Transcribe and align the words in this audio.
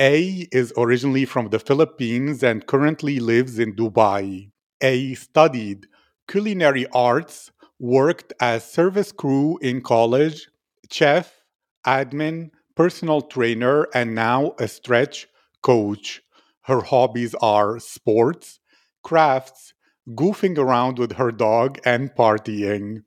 A 0.00 0.48
is 0.50 0.72
originally 0.76 1.24
from 1.24 1.50
the 1.50 1.58
Philippines 1.58 2.42
and 2.42 2.66
currently 2.66 3.20
lives 3.20 3.58
in 3.58 3.74
Dubai. 3.74 4.50
A 4.80 5.14
studied 5.14 5.86
culinary 6.28 6.86
arts, 6.92 7.50
worked 7.78 8.32
as 8.40 8.70
service 8.70 9.12
crew 9.12 9.58
in 9.58 9.82
college, 9.82 10.48
chef, 10.90 11.42
admin, 11.86 12.50
personal 12.74 13.20
trainer, 13.20 13.86
and 13.94 14.14
now 14.14 14.54
a 14.58 14.66
stretch 14.68 15.26
coach. 15.62 16.22
Her 16.62 16.80
hobbies 16.80 17.34
are 17.36 17.78
sports, 17.78 18.58
crafts, 19.02 19.74
goofing 20.08 20.56
around 20.58 20.98
with 20.98 21.12
her 21.12 21.30
dog, 21.30 21.78
and 21.84 22.10
partying. 22.14 23.02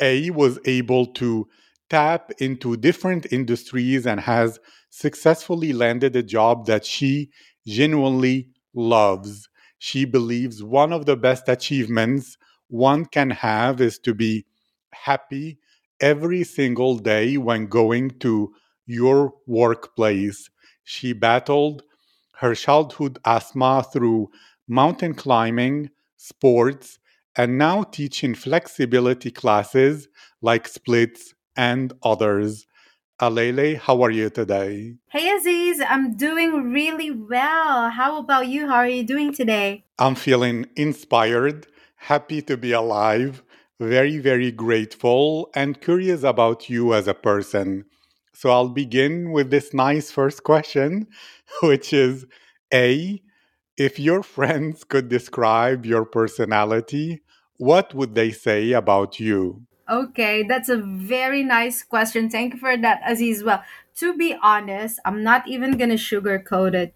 A 0.00 0.30
was 0.30 0.58
able 0.64 1.06
to 1.06 1.48
tap 1.88 2.30
into 2.38 2.76
different 2.76 3.26
industries 3.32 4.06
and 4.06 4.20
has 4.20 4.58
successfully 4.90 5.72
landed 5.72 6.14
a 6.16 6.22
job 6.22 6.66
that 6.66 6.84
she 6.84 7.30
genuinely 7.66 8.48
loves. 8.74 9.48
She 9.78 10.04
believes 10.04 10.62
one 10.62 10.92
of 10.92 11.06
the 11.06 11.16
best 11.16 11.48
achievements 11.48 12.36
one 12.68 13.04
can 13.06 13.30
have 13.30 13.80
is 13.80 13.98
to 14.00 14.14
be 14.14 14.46
happy 14.92 15.58
every 16.00 16.44
single 16.44 16.98
day 16.98 17.36
when 17.36 17.66
going 17.66 18.10
to 18.20 18.52
your 18.86 19.34
workplace. 19.46 20.50
She 20.84 21.12
battled 21.12 21.82
her 22.36 22.54
childhood 22.54 23.18
asthma 23.24 23.84
through 23.92 24.30
mountain 24.66 25.14
climbing, 25.14 25.90
sports, 26.16 26.98
and 27.36 27.58
now 27.58 27.82
teaching 27.84 28.34
flexibility 28.34 29.30
classes 29.30 30.08
like 30.42 30.66
splits 30.66 31.34
and 31.56 31.92
others. 32.02 32.66
Alelei, 33.20 33.76
how 33.76 34.00
are 34.00 34.10
you 34.10 34.30
today? 34.30 34.94
Hey 35.08 35.30
Aziz, 35.36 35.82
I'm 35.86 36.16
doing 36.16 36.72
really 36.72 37.10
well. 37.10 37.90
How 37.90 38.16
about 38.16 38.48
you? 38.48 38.66
How 38.66 38.76
are 38.76 38.88
you 38.88 39.04
doing 39.04 39.34
today? 39.34 39.84
I'm 39.98 40.14
feeling 40.14 40.64
inspired, 40.74 41.66
happy 41.96 42.40
to 42.40 42.56
be 42.56 42.72
alive, 42.72 43.42
very, 43.78 44.16
very 44.16 44.50
grateful, 44.50 45.50
and 45.54 45.82
curious 45.82 46.22
about 46.22 46.70
you 46.70 46.94
as 46.94 47.06
a 47.06 47.12
person. 47.12 47.84
So 48.32 48.48
I'll 48.48 48.70
begin 48.70 49.32
with 49.32 49.50
this 49.50 49.74
nice 49.74 50.10
first 50.10 50.42
question, 50.42 51.06
which 51.62 51.92
is 51.92 52.24
A, 52.72 53.20
if 53.76 53.98
your 53.98 54.22
friends 54.22 54.82
could 54.82 55.10
describe 55.10 55.84
your 55.84 56.06
personality, 56.06 57.20
what 57.58 57.92
would 57.92 58.14
they 58.14 58.30
say 58.30 58.72
about 58.72 59.20
you? 59.20 59.66
Okay, 59.90 60.44
that's 60.44 60.68
a 60.68 60.76
very 60.76 61.42
nice 61.42 61.82
question. 61.82 62.30
Thank 62.30 62.54
you 62.54 62.60
for 62.60 62.76
that, 62.76 63.00
Aziz. 63.04 63.42
Well, 63.42 63.64
to 63.96 64.16
be 64.16 64.36
honest, 64.40 65.00
I'm 65.04 65.22
not 65.24 65.48
even 65.48 65.76
gonna 65.76 65.94
sugarcoat 65.98 66.74
it. 66.74 66.94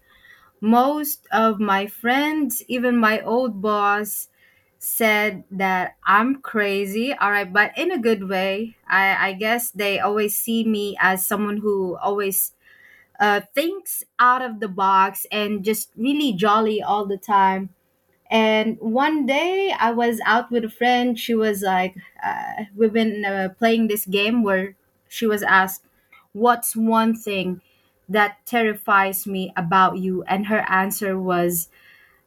Most 0.61 1.27
of 1.31 1.59
my 1.59 1.87
friends, 1.87 2.63
even 2.67 2.97
my 2.97 3.21
old 3.21 3.61
boss, 3.61 4.29
said 4.79 5.43
that 5.51 5.95
I'm 6.05 6.41
crazy. 6.41 7.13
All 7.13 7.31
right, 7.31 7.51
but 7.51 7.77
in 7.77 7.91
a 7.91 7.99
good 7.99 8.29
way. 8.29 8.77
I, 8.87 9.29
I 9.29 9.33
guess 9.33 9.71
they 9.71 9.99
always 9.99 10.37
see 10.37 10.63
me 10.65 10.97
as 11.01 11.27
someone 11.27 11.57
who 11.57 11.97
always 11.97 12.53
uh, 13.19 13.41
thinks 13.55 14.03
out 14.19 14.41
of 14.41 14.59
the 14.59 14.67
box 14.69 15.25
and 15.31 15.63
just 15.65 15.91
really 15.97 16.33
jolly 16.33 16.81
all 16.83 17.05
the 17.05 17.17
time. 17.17 17.69
And 18.29 18.77
one 18.79 19.25
day 19.25 19.73
I 19.77 19.91
was 19.91 20.19
out 20.25 20.51
with 20.51 20.65
a 20.65 20.69
friend. 20.69 21.17
She 21.17 21.35
was 21.35 21.61
like, 21.61 21.95
uh, 22.23 22.63
we've 22.75 22.93
been 22.93 23.23
uh, 23.23 23.49
playing 23.57 23.87
this 23.87 24.05
game 24.05 24.43
where 24.43 24.75
she 25.07 25.27
was 25.27 25.43
asked, 25.43 25.83
What's 26.33 26.75
one 26.75 27.15
thing 27.15 27.61
that 28.09 28.37
terrifies 28.45 29.25
me 29.25 29.53
about 29.55 29.97
you? 29.97 30.23
And 30.23 30.47
her 30.47 30.65
answer 30.67 31.19
was, 31.19 31.69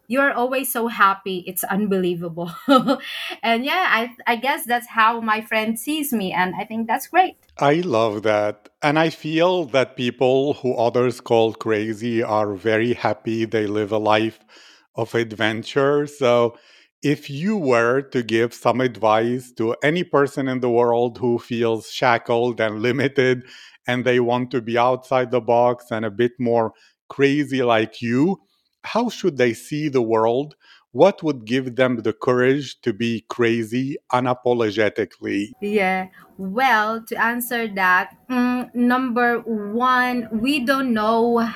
You're 0.06 0.32
always 0.32 0.72
so 0.72 0.86
happy. 0.86 1.44
It's 1.46 1.64
unbelievable. 1.64 2.52
and 3.42 3.64
yeah, 3.64 3.86
I, 3.90 4.14
I 4.26 4.36
guess 4.36 4.64
that's 4.64 4.86
how 4.86 5.20
my 5.20 5.40
friend 5.40 5.78
sees 5.78 6.12
me. 6.12 6.32
And 6.32 6.54
I 6.54 6.64
think 6.64 6.86
that's 6.86 7.08
great. 7.08 7.36
I 7.58 7.74
love 7.80 8.22
that. 8.22 8.68
And 8.80 8.98
I 8.98 9.10
feel 9.10 9.64
that 9.66 9.96
people 9.96 10.54
who 10.54 10.74
others 10.76 11.20
call 11.20 11.52
crazy 11.52 12.22
are 12.22 12.54
very 12.54 12.94
happy 12.94 13.44
they 13.44 13.66
live 13.66 13.90
a 13.90 13.98
life 13.98 14.38
of 14.98 15.14
adventure. 15.14 16.06
So, 16.06 16.58
if 17.02 17.30
you 17.30 17.56
were 17.56 18.02
to 18.02 18.22
give 18.24 18.52
some 18.52 18.80
advice 18.80 19.52
to 19.52 19.76
any 19.84 20.02
person 20.02 20.48
in 20.48 20.58
the 20.58 20.68
world 20.68 21.18
who 21.18 21.38
feels 21.38 21.92
shackled 21.92 22.60
and 22.60 22.82
limited 22.82 23.44
and 23.86 24.04
they 24.04 24.18
want 24.18 24.50
to 24.50 24.60
be 24.60 24.76
outside 24.76 25.30
the 25.30 25.40
box 25.40 25.92
and 25.92 26.04
a 26.04 26.10
bit 26.10 26.32
more 26.40 26.72
crazy 27.08 27.62
like 27.62 28.02
you, 28.02 28.40
how 28.82 29.08
should 29.08 29.36
they 29.36 29.54
see 29.54 29.88
the 29.88 30.02
world? 30.02 30.56
What 30.90 31.22
would 31.22 31.44
give 31.44 31.76
them 31.76 31.98
the 31.98 32.12
courage 32.12 32.80
to 32.80 32.92
be 32.92 33.24
crazy 33.28 33.96
unapologetically? 34.12 35.52
Yeah. 35.60 36.08
Well, 36.36 37.04
to 37.04 37.22
answer 37.22 37.68
that, 37.74 38.16
mm, 38.28 38.74
number 38.74 39.38
one, 39.40 40.28
we 40.32 40.64
don't 40.64 40.92
know 40.92 41.48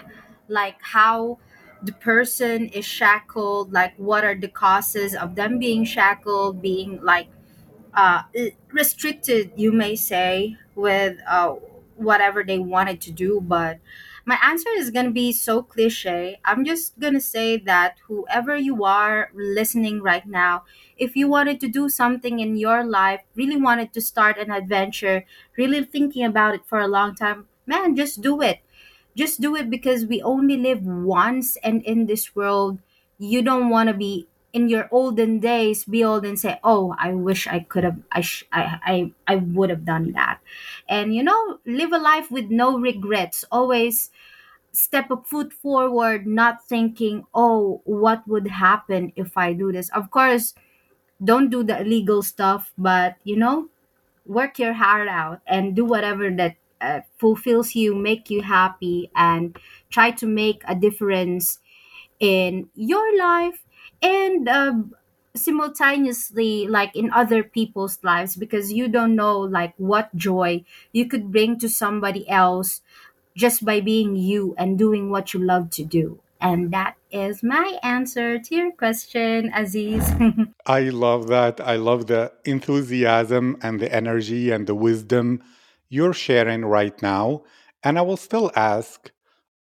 like 0.49 0.77
how 0.83 1.39
the 1.83 1.93
person 1.93 2.69
is 2.69 2.85
shackled, 2.85 3.73
like 3.73 3.95
what 3.97 4.25
are 4.25 4.35
the 4.35 4.49
causes 4.49 5.15
of 5.15 5.35
them 5.35 5.59
being 5.59 5.85
shackled, 5.85 6.63
being 6.63 7.01
like 7.03 7.29
uh, 7.95 8.23
restricted, 8.73 9.53
you 9.57 9.73
may 9.73 9.97
say, 9.97 10.57
with 10.75 11.19
uh, 11.29 11.55
whatever 11.97 12.43
they 12.45 12.59
wanted 12.59 13.01
to 13.03 13.11
do. 13.13 13.41
But 13.43 13.79
my 14.25 14.39
answer 14.43 14.69
is 14.77 14.91
going 14.91 15.07
to 15.07 15.13
be 15.13 15.33
so 15.33 15.63
cliche. 15.63 16.39
I'm 16.45 16.65
just 16.65 16.99
going 16.99 17.15
to 17.15 17.21
say 17.21 17.57
that 17.59 17.97
whoever 18.07 18.57
you 18.57 18.85
are 18.85 19.31
listening 19.35 20.01
right 20.01 20.27
now, 20.27 20.65
if 20.97 21.17
you 21.17 21.29
wanted 21.29 21.61
to 21.61 21.69
do 21.69 21.89
something 21.89 22.39
in 22.41 22.57
your 22.57 22.85
life, 22.85 23.23
really 23.35 23.57
wanted 23.57 23.93
to 23.95 24.01
start 24.01 24.39
an 24.39 24.51
adventure, 24.51 25.25
really 25.57 25.85
thinking 25.85 26.25
about 26.25 26.55
it 26.55 26.65
for 26.67 26.79
a 26.79 26.89
long 26.89 27.15
time, 27.15 27.49
man, 27.67 27.97
just 27.97 28.23
do 28.23 28.41
it 28.41 28.61
just 29.17 29.41
do 29.41 29.57
it 29.57 29.71
because 29.71 30.07
we 30.07 30.23
only 30.23 30.57
live 30.57 30.85
once 30.85 31.57
and 31.63 31.83
in 31.85 32.07
this 32.07 32.35
world. 32.35 32.79
You 33.19 33.43
don't 33.43 33.69
want 33.71 33.89
to 33.89 33.95
be 33.95 34.27
in 34.53 34.69
your 34.69 34.87
olden 34.93 35.41
days 35.41 35.87
be 35.87 36.05
old 36.05 36.27
and 36.27 36.39
say 36.39 36.61
oh 36.63 36.95
i 36.99 37.09
wish 37.15 37.47
i 37.49 37.59
could 37.61 37.85
have 37.85 37.97
i 38.13 38.21
sh- 38.21 38.45
I, 38.53 38.77
I 38.85 39.13
i 39.27 39.37
would 39.37 39.71
have 39.71 39.87
done 39.87 40.13
that. 40.13 40.41
And 40.89 41.15
you 41.15 41.23
know 41.23 41.59
live 41.65 41.93
a 41.93 41.99
life 41.99 42.31
with 42.31 42.51
no 42.51 42.79
regrets. 42.79 43.47
Always 43.51 44.11
step 44.73 45.11
a 45.11 45.17
foot 45.19 45.53
forward 45.53 46.27
not 46.27 46.65
thinking 46.67 47.25
oh 47.35 47.83
what 47.85 48.27
would 48.29 48.49
happen 48.49 49.13
if 49.17 49.37
i 49.37 49.53
do 49.53 49.73
this? 49.73 49.91
Of 49.91 50.11
course 50.11 50.55
don't 51.23 51.51
do 51.51 51.63
the 51.63 51.81
illegal 51.81 52.23
stuff 52.23 52.73
but 52.77 53.17
you 53.25 53.37
know 53.37 53.69
work 54.27 54.59
your 54.59 54.75
heart 54.75 55.09
out 55.09 55.41
and 55.47 55.77
do 55.77 55.85
whatever 55.85 56.31
that 56.31 56.57
uh, 56.83 57.01
fulfills 57.19 57.75
you, 57.75 57.95
make 57.95 58.29
you 58.31 58.43
happy, 58.43 59.11
and 59.15 59.57
try 59.91 60.11
to 60.11 60.27
make 60.27 60.63
a 60.67 60.75
difference 60.75 61.59
in 62.21 62.69
your 62.75 63.17
life 63.17 63.65
and 64.03 64.49
uh, 64.49 64.75
simultaneously 65.35 66.67
like 66.69 66.95
in 66.95 67.11
other 67.13 67.43
people's 67.43 67.99
lives 68.03 68.37
because 68.37 68.73
you 68.73 68.89
don't 68.89 69.17
know 69.17 69.39
like 69.41 69.75
what 69.79 70.15
joy 70.15 70.63
you 70.93 71.09
could 71.09 71.33
bring 71.33 71.59
to 71.59 71.69
somebody 71.69 72.29
else 72.29 72.81
just 73.35 73.65
by 73.65 73.81
being 73.81 74.15
you 74.15 74.55
and 74.59 74.79
doing 74.79 75.11
what 75.11 75.33
you 75.33 75.41
love 75.41 75.71
to 75.71 75.85
do 75.85 76.21
And 76.43 76.73
that 76.73 76.97
is 77.13 77.43
my 77.43 77.79
answer 77.85 78.39
to 78.39 78.55
your 78.55 78.73
question, 78.73 79.53
Aziz. 79.55 80.03
I 80.67 80.91
love 80.91 81.29
that. 81.29 81.61
I 81.61 81.77
love 81.77 82.07
the 82.09 82.33
enthusiasm 82.45 83.57
and 83.63 83.79
the 83.79 83.87
energy 83.95 84.51
and 84.51 84.67
the 84.67 84.75
wisdom 84.75 85.41
you're 85.93 86.15
sharing 86.15 86.65
right 86.65 87.01
now. 87.03 87.43
And 87.85 87.99
I 87.99 88.03
will 88.03 88.17
still 88.17 88.51
ask 88.57 89.13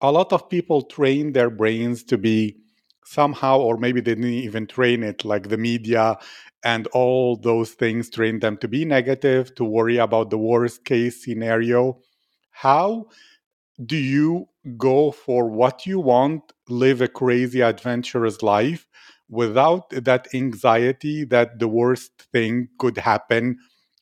a 0.02 0.12
lot 0.12 0.34
of 0.34 0.50
people 0.50 0.84
train 0.84 1.34
their 1.34 1.50
brains 1.50 2.04
to 2.06 2.18
be 2.18 2.58
somehow, 3.06 3.60
or 3.60 3.78
maybe 3.78 4.02
they 4.02 4.16
didn't 4.16 4.30
even 4.50 4.68
train 4.68 5.04
it, 5.04 5.26
like 5.26 5.50
the 5.50 5.58
media 5.58 6.18
and 6.64 6.88
all 6.88 7.36
those 7.38 7.72
things 7.72 8.10
train 8.10 8.40
them 8.40 8.58
to 8.58 8.68
be 8.68 8.86
negative, 8.86 9.54
to 9.56 9.64
worry 9.66 9.98
about 9.98 10.30
the 10.30 10.38
worst 10.38 10.86
case 10.86 11.24
scenario. 11.24 12.00
How 12.52 13.08
do 13.86 13.98
you 13.98 14.48
go 14.78 15.12
for 15.12 15.50
what 15.50 15.86
you 15.86 16.00
want, 16.00 16.54
live 16.70 17.02
a 17.02 17.08
crazy, 17.08 17.62
adventurous 17.62 18.42
life 18.42 18.88
without 19.30 19.90
that 19.92 20.28
anxiety 20.34 21.24
that 21.26 21.60
the 21.60 21.68
worst 21.68 22.12
thing 22.34 22.68
could 22.80 22.98
happen 22.98 23.58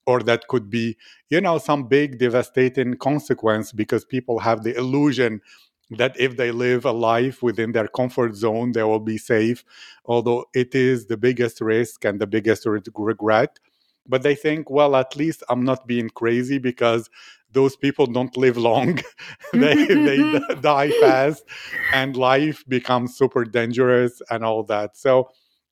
or 0.06 0.22
that 0.22 0.48
could 0.48 0.69
be, 0.69 0.98
you 1.30 1.42
know, 1.42 1.57
some 1.57 1.88
big 1.88 2.18
devastating 2.19 2.96
consequence 2.98 3.72
because 3.72 4.06
people 4.06 4.40
have 4.40 4.63
the 4.63 4.75
illusion 4.78 5.42
that 5.92 6.19
if 6.19 6.38
they 6.38 6.51
live 6.51 6.86
a 6.86 6.92
life 6.92 7.42
within 7.42 7.72
their 7.72 7.88
comfort 7.88 8.36
zone, 8.36 8.72
they 8.74 8.84
will 8.84 9.00
be 9.00 9.18
safe, 9.18 9.63
although 10.06 10.46
it 10.54 10.75
is 10.75 11.07
the 11.07 11.18
biggest 11.18 11.62
risk 11.62 12.06
and 12.06 12.19
the 12.19 12.28
biggest 12.28 12.66
regret. 12.66 13.60
But 14.07 14.24
they 14.24 14.36
think, 14.36 14.69
well, 14.69 14.96
at 14.96 15.16
least 15.16 15.44
I'm 15.50 15.63
not 15.63 15.88
being 15.88 16.10
crazy 16.10 16.57
because 16.57 17.10
those 17.52 17.75
people 17.75 18.06
don't 18.06 18.36
live 18.38 18.57
long. 18.57 19.00
they, 19.54 19.86
they 19.86 20.40
die 20.62 20.92
fast 21.00 21.44
and 21.94 22.16
life 22.16 22.63
becomes 22.68 23.16
super 23.16 23.44
dangerous 23.44 24.22
and 24.30 24.44
all 24.44 24.63
that. 24.63 24.98
So, 24.98 25.30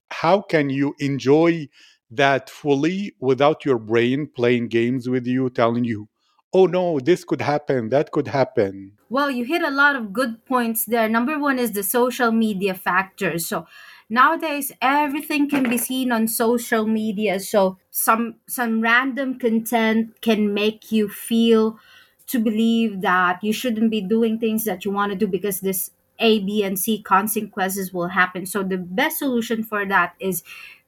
how 0.10 0.42
can 0.42 0.70
you 0.70 0.96
enjoy 1.00 1.68
that 2.10 2.50
fully 2.50 3.14
without 3.20 3.66
your 3.66 3.78
brain 3.78 4.28
playing 4.28 4.68
games 4.70 5.10
with 5.10 5.28
you, 5.28 5.50
telling 5.50 5.84
you, 5.84 6.08
oh 6.54 6.66
no, 6.66 7.00
this 7.00 7.24
could 7.24 7.42
happen, 7.42 7.90
that 7.90 8.12
could 8.12 8.28
happen? 8.28 8.94
Well, 9.10 9.32
you 9.32 9.46
hit 9.46 9.62
a 9.62 9.70
lot 9.70 9.96
of 9.96 10.14
good 10.14 10.46
points 10.46 10.86
there. 10.86 11.08
Number 11.08 11.40
one 11.40 11.60
is 11.60 11.72
the 11.72 11.84
social 11.84 12.32
media 12.32 12.74
factor. 12.74 13.38
So 13.40 13.68
nowadays 14.10 14.72
everything 14.82 15.50
can 15.50 15.70
be 15.70 15.78
seen 15.78 16.12
on 16.12 16.28
social 16.28 16.86
media. 16.86 17.40
So 17.40 17.78
some 17.92 18.36
some 18.48 18.82
random 18.82 19.40
content 19.40 20.22
can 20.22 20.54
make 20.54 20.92
you 20.92 21.10
feel 21.10 21.80
to 22.28 22.40
believe 22.40 23.02
that 23.02 23.44
you 23.44 23.54
shouldn't 23.54 23.90
be 23.90 24.02
doing 24.02 24.38
things 24.38 24.66
that 24.66 24.84
you 24.84 24.92
want 24.92 25.12
to 25.12 25.18
do 25.18 25.28
because 25.28 25.62
this 25.62 25.92
A, 26.20 26.40
B, 26.40 26.64
and 26.64 26.78
C 26.78 27.02
consequences 27.02 27.94
will 27.94 28.10
happen. 28.10 28.46
So 28.46 28.64
the 28.64 28.78
best 28.78 29.20
solution 29.20 29.64
for 29.64 29.86
that 29.86 30.16
is 30.20 30.44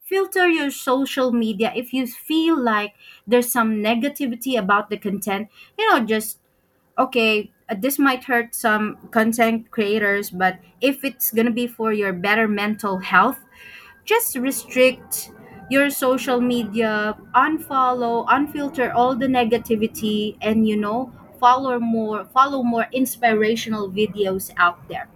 filter 0.09 0.47
your 0.47 0.71
social 0.71 1.31
media 1.31 1.71
if 1.75 1.93
you 1.93 2.07
feel 2.07 2.57
like 2.59 2.93
there's 3.27 3.51
some 3.51 3.75
negativity 3.83 4.57
about 4.57 4.89
the 4.89 4.97
content 4.97 5.47
you 5.77 5.87
know 5.89 5.99
just 6.05 6.39
okay, 6.97 7.49
uh, 7.69 7.75
this 7.79 7.97
might 7.97 8.23
hurt 8.25 8.53
some 8.53 8.97
content 9.11 9.71
creators, 9.71 10.29
but 10.29 10.59
if 10.81 11.03
it's 11.03 11.31
gonna 11.31 11.51
be 11.51 11.67
for 11.67 11.93
your 11.93 12.13
better 12.13 12.47
mental 12.47 12.97
health, 12.99 13.39
just 14.05 14.35
restrict 14.37 15.31
your 15.69 15.89
social 15.89 16.41
media, 16.41 17.15
unfollow, 17.35 18.25
unfilter 18.27 18.93
all 18.93 19.15
the 19.15 19.27
negativity, 19.27 20.35
and 20.41 20.67
you 20.67 20.75
know, 20.77 21.11
follow 21.39 21.79
more, 21.79 22.25
follow 22.33 22.63
more 22.63 22.87
inspirational 22.91 23.89
videos 23.89 24.51
out 24.57 24.87
there. 24.89 25.07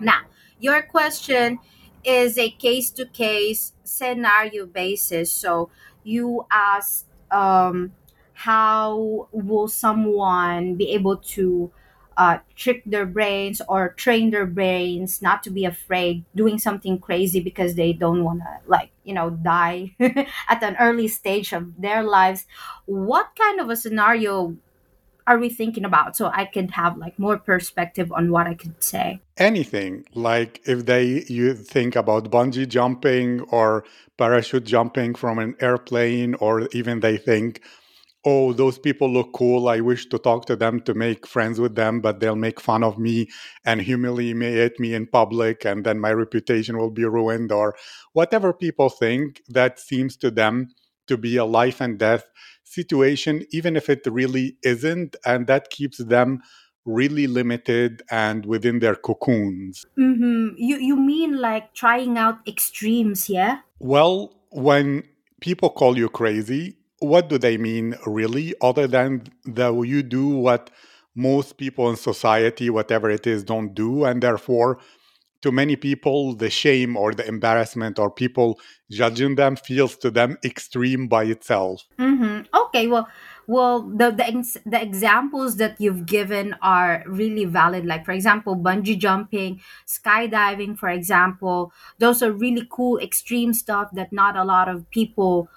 Now, 0.00 0.20
your 0.60 0.82
question 0.82 1.58
is 2.04 2.38
a 2.38 2.50
case 2.50 2.90
to 2.92 3.06
case 3.06 3.72
scenario 3.84 4.66
basis. 4.66 5.32
So 5.32 5.70
you 6.04 6.46
asked, 6.50 7.06
um, 7.30 7.92
how 8.32 9.28
will 9.32 9.68
someone 9.68 10.76
be 10.76 10.90
able 10.92 11.16
to 11.16 11.70
uh, 12.16 12.38
trick 12.56 12.82
their 12.84 13.06
brains 13.06 13.62
or 13.68 13.90
train 13.90 14.30
their 14.30 14.46
brains 14.46 15.22
not 15.22 15.42
to 15.44 15.50
be 15.50 15.64
afraid 15.64 16.24
doing 16.34 16.58
something 16.58 16.98
crazy 16.98 17.38
because 17.40 17.76
they 17.76 17.92
don't 17.92 18.24
want 18.24 18.40
to 18.40 18.58
like 18.66 18.90
you 19.04 19.14
know 19.14 19.30
die 19.30 19.94
at 20.00 20.62
an 20.62 20.76
early 20.80 21.06
stage 21.06 21.52
of 21.52 21.80
their 21.80 22.02
lives 22.02 22.44
what 22.86 23.28
kind 23.38 23.60
of 23.60 23.70
a 23.70 23.76
scenario 23.76 24.56
are 25.28 25.38
we 25.38 25.50
thinking 25.50 25.84
about? 25.84 26.16
So 26.16 26.26
i 26.26 26.44
can 26.46 26.68
have 26.68 26.96
like 26.96 27.18
more 27.18 27.38
perspective 27.38 28.10
on 28.12 28.32
what 28.32 28.46
i 28.46 28.54
could 28.54 28.82
say. 28.82 29.20
Anything 29.36 30.04
like 30.14 30.60
if 30.64 30.86
they 30.86 31.24
you 31.28 31.54
think 31.54 31.94
about 31.94 32.30
bungee 32.30 32.68
jumping 32.68 33.40
or 33.58 33.84
parachute 34.16 34.64
jumping 34.64 35.14
from 35.14 35.38
an 35.38 35.54
airplane 35.60 36.34
or 36.34 36.68
even 36.72 37.00
they 37.00 37.18
think 37.18 37.60
oh 38.24 38.52
those 38.52 38.78
people 38.78 39.08
look 39.08 39.32
cool 39.32 39.68
i 39.68 39.78
wish 39.80 40.06
to 40.08 40.18
talk 40.18 40.44
to 40.46 40.56
them 40.56 40.80
to 40.80 40.92
make 40.92 41.26
friends 41.34 41.60
with 41.60 41.76
them 41.76 42.00
but 42.00 42.18
they'll 42.18 42.44
make 42.48 42.60
fun 42.60 42.82
of 42.82 42.98
me 42.98 43.28
and 43.64 43.80
humiliate 43.80 44.80
me 44.80 44.92
in 44.92 45.06
public 45.06 45.64
and 45.64 45.84
then 45.86 46.00
my 46.00 46.12
reputation 46.12 46.76
will 46.76 46.90
be 46.90 47.04
ruined 47.04 47.52
or 47.52 47.76
whatever 48.12 48.52
people 48.52 48.88
think 48.88 49.40
that 49.48 49.78
seems 49.78 50.16
to 50.16 50.30
them 50.32 50.68
to 51.06 51.16
be 51.16 51.36
a 51.36 51.44
life 51.44 51.80
and 51.80 51.98
death 51.98 52.24
situation 52.80 53.44
even 53.50 53.76
if 53.76 53.86
it 53.94 54.02
really 54.06 54.56
isn't 54.62 55.16
and 55.24 55.46
that 55.46 55.70
keeps 55.70 55.98
them 55.98 56.40
really 56.88 57.26
limited 57.26 58.02
and 58.10 58.46
within 58.46 58.78
their 58.78 58.94
cocoons. 58.94 59.84
Mm-hmm. 59.98 60.56
You 60.56 60.76
you 60.88 60.96
mean 60.96 61.38
like 61.48 61.74
trying 61.74 62.16
out 62.16 62.38
extremes, 62.46 63.28
yeah? 63.28 63.58
Well, 63.78 64.14
when 64.50 65.04
people 65.40 65.70
call 65.70 65.98
you 65.98 66.08
crazy, 66.08 66.78
what 67.00 67.28
do 67.28 67.38
they 67.38 67.56
mean 67.58 67.94
really, 68.06 68.54
other 68.60 68.86
than 68.86 69.24
that 69.44 69.72
you 69.86 70.02
do 70.02 70.26
what 70.28 70.70
most 71.14 71.58
people 71.58 71.90
in 71.90 71.96
society, 71.96 72.70
whatever 72.70 73.10
it 73.10 73.26
is, 73.26 73.44
don't 73.44 73.74
do, 73.74 74.04
and 74.04 74.22
therefore 74.22 74.78
to 75.42 75.52
many 75.52 75.76
people 75.76 76.34
the 76.34 76.50
shame 76.50 76.96
or 76.96 77.12
the 77.12 77.26
embarrassment 77.26 77.98
or 77.98 78.10
people 78.10 78.58
judging 78.90 79.34
them 79.34 79.56
feels 79.56 79.96
to 79.96 80.10
them 80.10 80.36
extreme 80.44 81.08
by 81.08 81.24
itself 81.24 81.84
Mm-hmm. 81.98 82.54
Okay, 82.66 82.86
well, 82.86 83.08
well, 83.46 83.82
the 83.82 84.10
the 84.10 84.60
the 84.66 84.80
examples 84.80 85.56
that 85.56 85.80
you've 85.80 86.06
given 86.06 86.54
are 86.62 87.02
really 87.06 87.44
valid. 87.44 87.86
Like 87.86 88.04
for 88.04 88.12
example, 88.12 88.56
bungee 88.56 88.98
jumping, 88.98 89.60
skydiving, 89.86 90.78
for 90.78 90.88
example, 90.88 91.72
those 91.98 92.22
are 92.22 92.32
really 92.32 92.66
cool 92.70 92.98
extreme 92.98 93.52
stuff 93.54 93.90
that 93.92 94.12
not 94.12 94.36
a 94.36 94.44
lot 94.44 94.68
of 94.68 94.88
people 94.90 95.48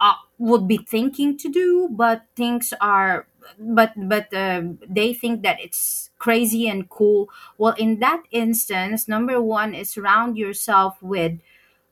uh, 0.00 0.14
would 0.38 0.66
be 0.66 0.78
thinking 0.78 1.36
to 1.38 1.48
do, 1.48 1.88
but 1.90 2.22
things 2.34 2.72
are, 2.80 3.26
but 3.58 3.92
but 4.08 4.32
uh, 4.34 4.62
they 4.88 5.12
think 5.14 5.42
that 5.42 5.60
it's 5.60 6.10
crazy 6.18 6.68
and 6.68 6.88
cool. 6.88 7.28
Well, 7.58 7.74
in 7.78 8.00
that 8.00 8.22
instance, 8.30 9.08
number 9.08 9.40
one 9.40 9.74
is 9.74 9.90
surround 9.90 10.36
yourself 10.36 10.96
with 11.02 11.38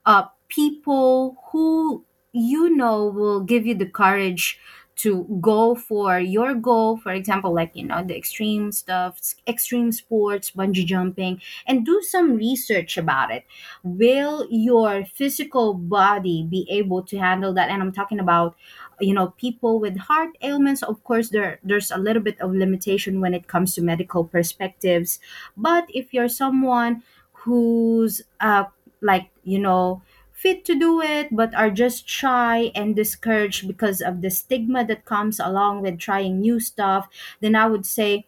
uh, 0.06 0.24
people 0.48 1.36
who 1.52 2.04
you 2.32 2.74
know 2.76 3.06
will 3.06 3.40
give 3.40 3.66
you 3.66 3.74
the 3.74 3.86
courage 3.86 4.58
to 4.96 5.24
go 5.40 5.74
for 5.76 6.18
your 6.18 6.54
goal. 6.54 6.96
For 6.96 7.12
example 7.12 7.54
like 7.54 7.70
you 7.74 7.84
know 7.86 8.02
the 8.04 8.16
extreme 8.16 8.72
stuff 8.72 9.20
extreme 9.46 9.92
sports 9.92 10.50
bungee 10.50 10.84
jumping 10.86 11.40
and 11.66 11.86
do 11.86 12.02
some 12.02 12.34
research 12.36 12.96
about 12.98 13.30
it. 13.30 13.44
Will 13.84 14.46
your 14.50 15.04
physical 15.04 15.74
body 15.74 16.46
be 16.48 16.66
able 16.70 17.02
to 17.04 17.18
handle 17.18 17.54
that? 17.54 17.70
And 17.70 17.82
i'm 17.82 17.92
talking 17.92 18.18
about 18.20 18.56
you 19.00 19.14
know 19.14 19.28
people 19.38 19.78
with 19.80 19.96
heart 19.96 20.30
ailments 20.42 20.82
of 20.82 21.02
course 21.04 21.30
there 21.30 21.58
there's 21.62 21.90
a 21.90 21.96
little 21.98 22.22
bit 22.22 22.40
of 22.40 22.52
limitation 22.52 23.20
when 23.20 23.34
it 23.34 23.46
comes 23.46 23.74
to 23.74 23.82
medical 23.82 24.24
perspectives. 24.24 25.18
But 25.56 25.86
if 25.94 26.12
you're 26.12 26.28
someone 26.28 27.02
who's 27.44 28.22
uh 28.40 28.64
like 29.00 29.30
you 29.44 29.58
know 29.58 30.02
fit 30.32 30.64
to 30.64 30.78
do 30.78 31.00
it 31.02 31.28
but 31.34 31.54
are 31.54 31.70
just 31.70 32.08
shy 32.08 32.70
and 32.74 32.94
discouraged 32.94 33.66
because 33.66 34.00
of 34.00 34.22
the 34.22 34.30
stigma 34.30 34.84
that 34.86 35.04
comes 35.04 35.38
along 35.40 35.82
with 35.82 35.98
trying 35.98 36.40
new 36.40 36.58
stuff 36.60 37.08
then 37.40 37.54
i 37.54 37.66
would 37.66 37.86
say 37.86 38.24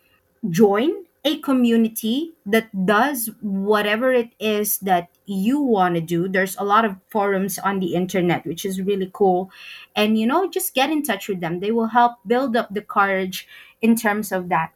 join 0.49 1.05
a 1.25 1.39
community 1.41 2.33
that 2.47 2.69
does 2.87 3.29
whatever 3.43 4.13
it 4.13 4.31
is 4.39 4.79
that 4.79 5.09
you 5.27 5.61
want 5.61 5.95
to 5.95 6.01
do 6.01 6.29
there's 6.29 6.57
a 6.57 6.65
lot 6.65 6.85
of 6.85 6.97
forums 7.11 7.59
on 7.59 7.79
the 7.79 7.95
internet 7.95 8.45
which 8.47 8.65
is 8.65 8.81
really 8.81 9.11
cool 9.13 9.51
and 9.95 10.19
you 10.19 10.27
know 10.27 10.49
just 10.49 10.75
get 10.75 10.91
in 10.91 11.03
touch 11.03 11.29
with 11.29 11.41
them 11.41 11.61
they 11.61 11.71
will 11.71 11.89
help 11.89 12.15
build 12.27 12.57
up 12.57 12.73
the 12.73 12.81
courage 12.81 13.47
in 13.83 13.95
terms 13.95 14.33
of 14.33 14.49
that 14.49 14.73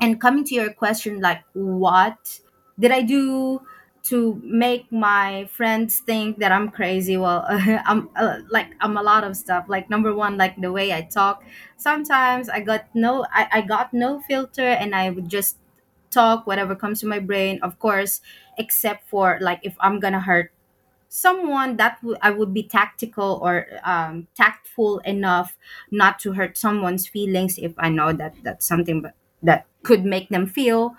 and 0.00 0.20
coming 0.20 0.44
to 0.44 0.54
your 0.54 0.72
question, 0.72 1.20
like, 1.20 1.42
what 1.52 2.40
did 2.78 2.90
I 2.90 3.02
do 3.02 3.60
to 4.02 4.40
make 4.42 4.90
my 4.90 5.44
friends 5.52 5.98
think 5.98 6.38
that 6.38 6.52
I'm 6.52 6.70
crazy? 6.70 7.16
Well, 7.16 7.44
I'm 7.50 8.08
uh, 8.16 8.38
like 8.50 8.68
I'm 8.80 8.96
a 8.96 9.02
lot 9.02 9.24
of 9.24 9.36
stuff. 9.36 9.66
Like 9.68 9.90
number 9.90 10.14
one, 10.14 10.38
like 10.38 10.56
the 10.60 10.72
way 10.72 10.92
I 10.92 11.02
talk. 11.02 11.44
Sometimes 11.76 12.48
I 12.48 12.60
got 12.60 12.86
no, 12.94 13.26
I, 13.32 13.48
I 13.52 13.60
got 13.60 13.92
no 13.92 14.20
filter, 14.20 14.62
and 14.66 14.94
I 14.94 15.10
would 15.10 15.28
just 15.28 15.58
talk 16.10 16.46
whatever 16.46 16.74
comes 16.74 17.00
to 17.00 17.06
my 17.06 17.18
brain 17.18 17.58
of 17.62 17.78
course 17.78 18.20
except 18.58 19.08
for 19.08 19.38
like 19.40 19.60
if 19.62 19.76
i'm 19.80 20.00
gonna 20.00 20.20
hurt 20.20 20.52
someone 21.08 21.76
that 21.76 22.00
w- 22.02 22.16
I 22.22 22.30
would 22.30 22.54
be 22.54 22.62
tactical 22.62 23.40
or 23.42 23.66
um, 23.84 24.28
tactful 24.36 24.98
enough 25.00 25.56
not 25.90 26.18
to 26.20 26.32
hurt 26.32 26.56
someone's 26.56 27.08
feelings 27.08 27.58
if 27.58 27.72
I 27.78 27.88
know 27.88 28.12
that 28.12 28.34
that's 28.42 28.66
something 28.66 29.02
but 29.02 29.14
that 29.42 29.66
could 29.82 30.04
make 30.04 30.28
them 30.28 30.46
feel. 30.46 30.94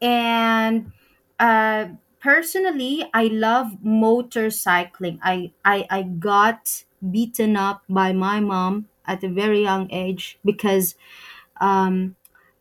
And 0.00 0.92
uh, 1.38 1.86
personally, 2.20 3.04
I 3.14 3.24
love 3.26 3.72
motorcycling. 3.84 5.18
I, 5.22 5.52
I 5.64 5.86
I 5.90 6.02
got 6.02 6.84
beaten 7.10 7.56
up 7.56 7.82
by 7.88 8.12
my 8.12 8.40
mom 8.40 8.88
at 9.06 9.24
a 9.24 9.28
very 9.28 9.62
young 9.62 9.90
age 9.90 10.38
because 10.44 10.94
um, 11.60 12.16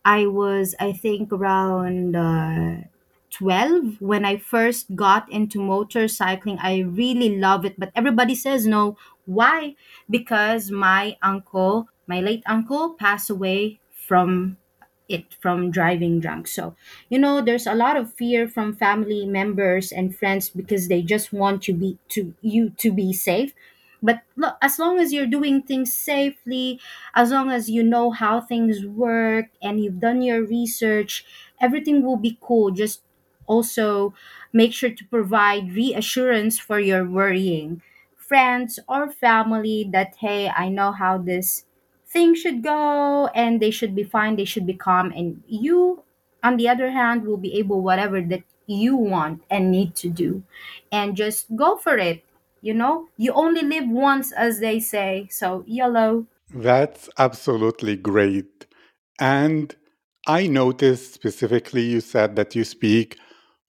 I 0.05 0.25
was, 0.27 0.75
I 0.79 0.91
think, 0.93 1.31
around 1.31 2.15
uh, 2.15 2.83
12 3.29 4.01
when 4.01 4.25
I 4.25 4.37
first 4.37 4.95
got 4.95 5.31
into 5.31 5.59
motorcycling. 5.59 6.57
I 6.61 6.79
really 6.79 7.37
love 7.37 7.65
it, 7.65 7.79
but 7.79 7.91
everybody 7.95 8.35
says 8.35 8.65
no. 8.65 8.97
Why? 9.25 9.75
Because 10.09 10.71
my 10.71 11.17
uncle, 11.21 11.87
my 12.07 12.21
late 12.21 12.43
uncle, 12.45 12.95
passed 12.95 13.29
away 13.29 13.79
from 13.93 14.57
it 15.07 15.25
from 15.41 15.71
driving 15.71 16.19
drunk. 16.19 16.47
So, 16.47 16.75
you 17.09 17.17
know, 17.17 17.41
there's 17.41 17.65
a 17.67 17.73
lot 17.73 17.97
of 17.97 18.13
fear 18.13 18.47
from 18.47 18.75
family 18.75 19.25
members 19.25 19.91
and 19.91 20.15
friends 20.15 20.49
because 20.49 20.87
they 20.87 21.01
just 21.01 21.33
want 21.33 21.63
to 21.63 21.73
be 21.73 21.97
to 22.09 22.33
you 22.41 22.71
to 22.77 22.91
be 22.91 23.11
safe. 23.13 23.53
But 24.01 24.21
look, 24.35 24.55
as 24.61 24.79
long 24.79 24.99
as 24.99 25.11
you're 25.11 25.27
doing 25.27 25.61
things 25.61 25.91
safely, 25.93 26.79
as 27.15 27.31
long 27.31 27.51
as 27.51 27.69
you 27.69 27.83
know 27.83 28.11
how 28.11 28.39
things 28.41 28.85
work 28.85 29.47
and 29.61 29.79
you've 29.83 29.99
done 29.99 30.21
your 30.21 30.45
research, 30.45 31.25
everything 31.61 32.03
will 32.03 32.17
be 32.17 32.37
cool. 32.41 32.71
Just 32.71 33.01
also 33.47 34.13
make 34.53 34.73
sure 34.73 34.91
to 34.91 35.05
provide 35.05 35.73
reassurance 35.73 36.59
for 36.59 36.79
your 36.79 37.05
worrying 37.09 37.81
friends 38.15 38.79
or 38.87 39.09
family 39.09 39.89
that 39.91 40.15
hey, 40.19 40.49
I 40.49 40.69
know 40.69 40.91
how 40.91 41.17
this 41.17 41.65
thing 42.05 42.35
should 42.35 42.63
go 42.63 43.27
and 43.33 43.59
they 43.61 43.71
should 43.71 43.95
be 43.95 44.03
fine 44.03 44.35
they 44.35 44.45
should 44.45 44.65
be 44.65 44.73
calm 44.73 45.11
and 45.15 45.43
you 45.47 46.03
on 46.43 46.57
the 46.57 46.67
other 46.67 46.89
hand 46.89 47.23
will 47.25 47.37
be 47.37 47.53
able 47.59 47.81
whatever 47.81 48.19
that 48.21 48.41
you 48.65 48.95
want 48.95 49.43
and 49.49 49.69
need 49.71 49.93
to 49.95 50.09
do 50.09 50.41
and 50.91 51.15
just 51.15 51.45
go 51.55 51.75
for 51.77 51.97
it 51.97 52.23
you 52.61 52.73
know 52.73 53.07
you 53.17 53.31
only 53.33 53.61
live 53.61 53.87
once 53.89 54.31
as 54.31 54.59
they 54.59 54.79
say 54.79 55.27
so 55.29 55.63
YOLO 55.67 56.25
That's 56.53 57.09
absolutely 57.17 57.95
great. 57.95 58.65
And 59.19 59.75
I 60.27 60.47
noticed 60.47 61.13
specifically 61.13 61.83
you 61.83 62.01
said 62.01 62.35
that 62.35 62.55
you 62.55 62.63
speak 62.63 63.17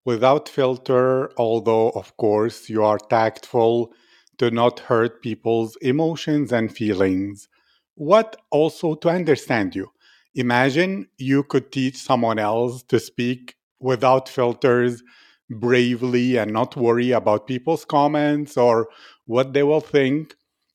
without 0.04 0.48
filter, 0.48 1.30
although, 1.36 1.90
of 1.90 2.16
course, 2.16 2.68
you 2.68 2.82
are 2.84 2.98
tactful 2.98 3.92
to 4.38 4.50
not 4.50 4.80
hurt 4.80 5.22
people's 5.22 5.76
emotions 5.82 6.52
and 6.52 6.74
feelings. 6.74 7.48
What 7.94 8.36
also 8.50 8.94
to 8.96 9.08
understand 9.10 9.74
you? 9.74 9.92
Imagine 10.34 11.08
you 11.18 11.42
could 11.42 11.72
teach 11.72 11.96
someone 11.96 12.38
else 12.38 12.82
to 12.84 12.98
speak 12.98 13.56
without 13.78 14.28
filters 14.28 15.02
bravely 15.50 16.36
and 16.38 16.52
not 16.52 16.76
worry 16.76 17.10
about 17.10 17.46
people's 17.46 17.84
comments 17.84 18.56
or 18.56 18.88
what 19.26 19.52
they 19.52 19.62
will 19.62 19.80
think. 19.80 20.34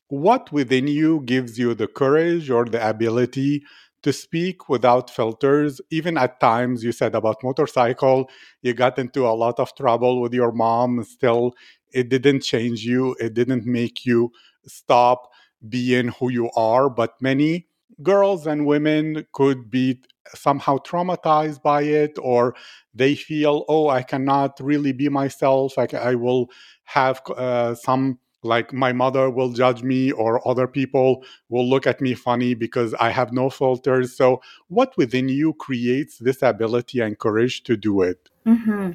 What 0.09 0.51
within 0.51 0.87
you 0.87 1.21
gives 1.25 1.57
you 1.57 1.73
the 1.73 1.87
courage 1.87 2.49
or 2.49 2.65
the 2.65 2.87
ability 2.87 3.63
to 4.03 4.13
speak 4.13 4.69
without 4.69 5.09
filters? 5.09 5.81
Even 5.89 6.17
at 6.17 6.39
times 6.39 6.83
you 6.83 6.91
said 6.91 7.15
about 7.15 7.43
motorcycle 7.43 8.29
you 8.61 8.73
got 8.73 8.99
into 8.99 9.25
a 9.27 9.33
lot 9.33 9.59
of 9.59 9.73
trouble 9.75 10.21
with 10.21 10.33
your 10.33 10.51
mom 10.51 11.03
still 11.03 11.53
it 11.91 12.09
didn't 12.09 12.41
change 12.41 12.83
you 12.85 13.15
it 13.19 13.33
didn't 13.33 13.65
make 13.65 14.05
you 14.05 14.31
stop 14.67 15.29
being 15.67 16.09
who 16.09 16.29
you 16.29 16.49
are. 16.55 16.89
But 16.89 17.13
many 17.21 17.67
girls 18.03 18.45
and 18.47 18.65
women 18.65 19.25
could 19.33 19.69
be 19.71 20.01
somehow 20.33 20.77
traumatized 20.77 21.61
by 21.61 21.81
it 21.83 22.17
or 22.21 22.55
they 22.93 23.15
feel 23.15 23.65
oh 23.67 23.89
i 23.89 24.01
cannot 24.01 24.59
really 24.59 24.91
be 24.91 25.09
myself. 25.09 25.77
Like 25.77 25.93
i 25.93 26.15
will 26.15 26.49
have 26.83 27.21
uh, 27.35 27.75
some 27.75 28.19
like 28.43 28.71
my 28.71 28.93
mother 28.93 29.29
will 29.29 29.51
judge 29.51 29.81
me 29.81 30.11
or 30.11 30.47
other 30.47 30.67
people 30.67 31.23
will 31.49 31.67
look 31.67 31.87
at 31.87 31.99
me 31.99 32.13
funny 32.13 32.53
because 32.53 32.93
i 32.95 33.09
have 33.09 33.33
no 33.33 33.49
filters. 33.49 34.15
So 34.15 34.41
what 34.67 34.95
within 34.97 35.29
you 35.29 35.53
creates 35.53 36.17
this 36.17 36.41
ability 36.41 36.99
and 36.99 37.17
courage 37.17 37.63
to 37.63 37.77
do 37.77 38.01
it? 38.01 38.29
Hmm 38.45 38.91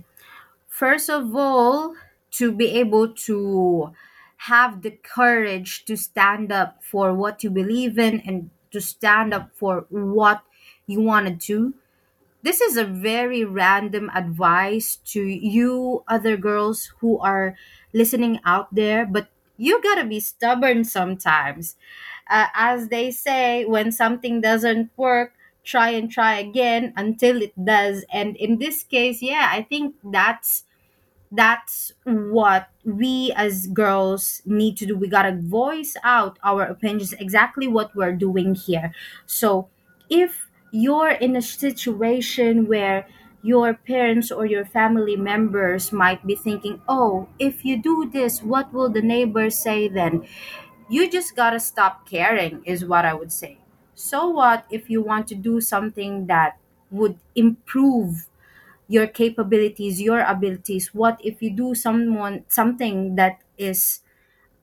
first 0.70 1.10
of 1.10 1.36
all 1.36 1.94
to 2.30 2.50
be 2.52 2.68
able 2.68 3.12
to 3.12 3.92
have 4.48 4.80
the 4.80 4.90
courage 4.90 5.84
to 5.84 5.94
stand 5.94 6.50
up 6.50 6.82
for 6.82 7.12
what 7.12 7.44
you 7.44 7.50
believe 7.50 7.98
in 7.98 8.20
and 8.20 8.48
to 8.70 8.80
stand 8.80 9.34
up 9.34 9.50
for 9.52 9.84
what 9.90 10.40
you 10.90 11.00
want 11.00 11.26
to 11.26 11.34
do. 11.34 11.74
This 12.42 12.60
is 12.60 12.76
a 12.76 12.84
very 12.84 13.44
random 13.44 14.10
advice 14.14 14.96
to 15.12 15.22
you 15.22 16.04
other 16.08 16.36
girls 16.36 16.92
who 17.00 17.18
are 17.20 17.56
listening 17.92 18.40
out 18.44 18.74
there 18.74 19.04
but 19.06 19.28
you 19.58 19.82
gotta 19.82 20.04
be 20.04 20.20
stubborn 20.20 20.84
sometimes. 20.84 21.76
Uh, 22.30 22.46
as 22.54 22.88
they 22.88 23.10
say 23.10 23.64
when 23.66 23.92
something 23.92 24.40
doesn't 24.40 24.90
work 24.96 25.34
try 25.64 25.90
and 25.90 26.10
try 26.10 26.38
again 26.38 26.92
until 26.96 27.42
it 27.42 27.52
does. 27.62 28.04
And 28.12 28.36
in 28.36 28.58
this 28.58 28.82
case 28.84 29.20
yeah 29.22 29.50
i 29.52 29.62
think 29.62 29.96
that's 30.04 30.64
that's 31.32 31.92
what 32.04 32.68
we 32.84 33.32
as 33.36 33.68
girls 33.68 34.42
need 34.44 34.76
to 34.78 34.86
do. 34.86 34.96
We 34.96 35.08
gotta 35.08 35.32
voice 35.40 35.96
out 36.02 36.38
our 36.42 36.62
opinions 36.62 37.12
exactly 37.14 37.68
what 37.68 37.94
we're 37.94 38.14
doing 38.16 38.54
here. 38.54 38.92
So 39.26 39.68
if 40.08 40.49
you're 40.70 41.10
in 41.10 41.36
a 41.36 41.42
situation 41.42 42.66
where 42.66 43.06
your 43.42 43.72
parents 43.74 44.30
or 44.30 44.44
your 44.44 44.64
family 44.64 45.16
members 45.16 45.92
might 45.92 46.24
be 46.26 46.34
thinking 46.34 46.80
oh 46.88 47.26
if 47.38 47.64
you 47.64 47.80
do 47.80 48.08
this 48.12 48.42
what 48.42 48.72
will 48.72 48.88
the 48.90 49.02
neighbors 49.02 49.56
say 49.58 49.88
then 49.88 50.26
you 50.88 51.08
just 51.10 51.36
gotta 51.36 51.60
stop 51.60 52.08
caring 52.08 52.62
is 52.64 52.84
what 52.84 53.04
i 53.04 53.14
would 53.14 53.32
say 53.32 53.58
so 53.94 54.28
what 54.28 54.64
if 54.70 54.90
you 54.90 55.02
want 55.02 55.26
to 55.28 55.34
do 55.34 55.60
something 55.60 56.26
that 56.26 56.58
would 56.90 57.18
improve 57.34 58.26
your 58.88 59.06
capabilities, 59.06 60.00
your 60.00 60.20
abilities. 60.20 60.92
What 60.94 61.20
if 61.24 61.42
you 61.42 61.50
do 61.50 61.74
someone 61.74 62.44
something 62.48 63.16
that 63.16 63.40
is 63.56 64.00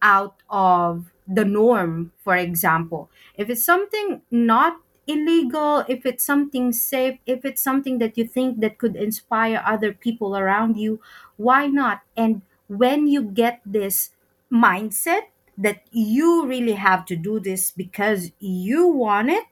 out 0.02 0.36
of 0.50 1.12
the 1.28 1.46
norm, 1.46 2.14
for 2.24 2.36
example? 2.36 3.10
If 3.36 3.50
it's 3.50 3.64
something 3.66 4.22
not 4.32 4.78
illegal, 5.08 5.86
if 5.88 6.06
it's 6.06 6.24
something 6.24 6.72
safe, 6.74 7.20
if 7.26 7.46
it's 7.46 7.62
something 7.62 7.98
that 8.00 8.18
you 8.18 8.28
think 8.28 8.60
that 8.60 8.78
could 8.78 8.96
inspire 8.96 9.64
other 9.66 9.94
people 9.94 10.38
around 10.38 10.78
you, 10.78 11.00
why 11.38 11.68
not? 11.68 12.02
And 12.16 12.42
when 12.68 13.08
you 13.08 13.24
get 13.24 13.62
this 13.66 14.12
mindset 14.52 15.32
that 15.58 15.84
you 15.92 16.46
really 16.46 16.74
have 16.74 17.06
to 17.06 17.16
do 17.16 17.40
this 17.40 17.72
because 17.72 18.32
you 18.40 18.88
want 18.88 19.30
it, 19.30 19.46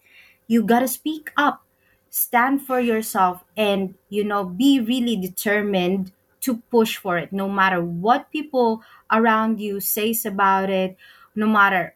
you 0.48 0.64
got 0.64 0.80
to 0.80 0.88
speak 0.88 1.32
up 1.38 1.62
stand 2.10 2.62
for 2.62 2.80
yourself 2.80 3.44
and 3.58 3.96
you 4.10 4.24
know 4.24 4.46
be 4.46 4.80
really 4.80 5.18
determined 5.18 6.12
to 6.40 6.58
push 6.72 6.96
for 6.98 7.18
it 7.18 7.34
no 7.34 7.50
matter 7.50 7.84
what 7.84 8.32
people 8.32 8.82
around 9.12 9.60
you 9.60 9.80
says 9.82 10.26
about 10.26 10.70
it 10.70 10.96
no 11.36 11.46
matter 11.46 11.94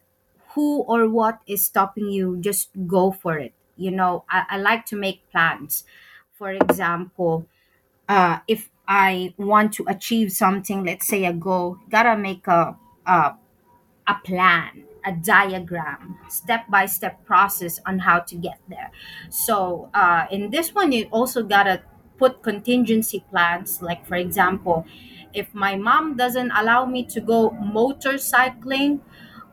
who 0.56 0.82
or 0.84 1.10
what 1.10 1.40
is 1.48 1.64
stopping 1.66 2.10
you 2.10 2.38
just 2.40 2.70
go 2.88 3.12
for 3.12 3.38
it 3.38 3.54
you 3.78 3.92
know 3.92 4.24
i, 4.30 4.44
I 4.52 4.58
like 4.58 4.86
to 4.88 4.96
make 4.96 5.30
plans 5.32 5.84
for 6.38 6.52
example 6.52 7.46
uh, 8.08 8.40
if 8.48 8.70
i 8.88 9.34
want 9.38 9.74
to 9.74 9.86
achieve 9.88 10.32
something 10.32 10.84
let's 10.86 11.08
say 11.08 11.26
a 11.26 11.34
goal 11.34 11.78
gotta 11.90 12.18
make 12.18 12.48
a, 12.48 12.76
a 13.06 13.36
a 14.08 14.16
plan, 14.26 14.84
a 15.06 15.12
diagram, 15.12 16.18
step 16.30 16.66
by 16.70 16.86
step 16.86 17.24
process 17.26 17.80
on 17.86 18.00
how 18.00 18.20
to 18.20 18.36
get 18.36 18.60
there. 18.68 18.92
So 19.30 19.90
uh, 19.94 20.26
in 20.32 20.50
this 20.50 20.74
one, 20.74 20.92
you 20.92 21.06
also 21.12 21.44
gotta 21.44 21.82
put 22.18 22.42
contingency 22.44 23.24
plans. 23.30 23.82
Like 23.82 24.06
for 24.06 24.16
example, 24.16 24.86
if 25.34 25.54
my 25.54 25.76
mom 25.76 26.18
doesn't 26.18 26.52
allow 26.52 26.86
me 26.86 27.04
to 27.06 27.22
go 27.22 27.52
motorcycling, 27.52 29.02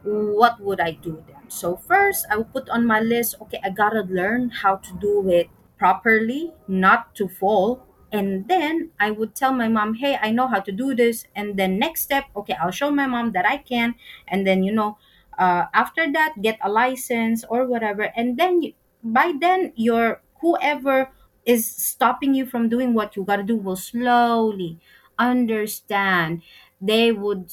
what 0.07 0.61
would 0.61 0.81
I 0.81 0.93
do 0.93 1.23
then? 1.27 1.51
So 1.51 1.77
first, 1.77 2.27
I 2.31 2.37
will 2.37 2.45
put 2.51 2.69
on 2.71 2.87
my 2.87 3.01
list. 3.01 3.35
Okay, 3.43 3.61
I 3.65 3.71
gotta 3.71 4.03
learn 4.03 4.51
how 4.51 4.77
to 4.77 4.93
do 5.01 5.29
it 5.29 5.49
properly, 5.79 6.53
not 6.69 7.15
to 7.17 7.29
fall. 7.29 7.83
And 8.13 8.47
then 8.49 8.91
I 9.01 9.11
would 9.11 9.35
tell 9.35 9.53
my 9.53 9.69
mom, 9.69 9.95
hey, 9.95 10.17
I 10.23 10.31
know 10.31 10.47
how 10.47 10.61
to 10.61 10.73
do 10.73 10.95
this. 10.95 11.27
And 11.35 11.57
then 11.59 11.79
next 11.79 12.03
step, 12.03 12.25
okay, 12.37 12.55
I'll 12.61 12.71
show 12.71 12.91
my 12.91 13.07
mom 13.07 13.33
that 13.33 13.45
I 13.47 13.59
can. 13.59 13.97
And 14.29 14.47
then, 14.47 14.63
you 14.63 14.73
know, 14.73 14.97
uh, 15.39 15.67
after 15.75 16.11
that, 16.13 16.35
get 16.41 16.59
a 16.63 16.71
license 16.71 17.45
or 17.49 17.67
whatever. 17.67 18.13
And 18.17 18.37
then 18.39 18.63
you, 18.63 18.73
by 19.03 19.35
then, 19.39 19.73
your 19.77 20.23
whoever 20.41 21.11
is 21.45 21.67
stopping 21.67 22.35
you 22.35 22.47
from 22.47 22.69
doing 22.69 22.95
what 22.95 23.17
you 23.17 23.25
got 23.25 23.37
to 23.37 23.43
do 23.43 23.57
will 23.57 23.77
slowly 23.77 24.79
understand 25.19 26.43
they 26.81 27.11
would 27.13 27.51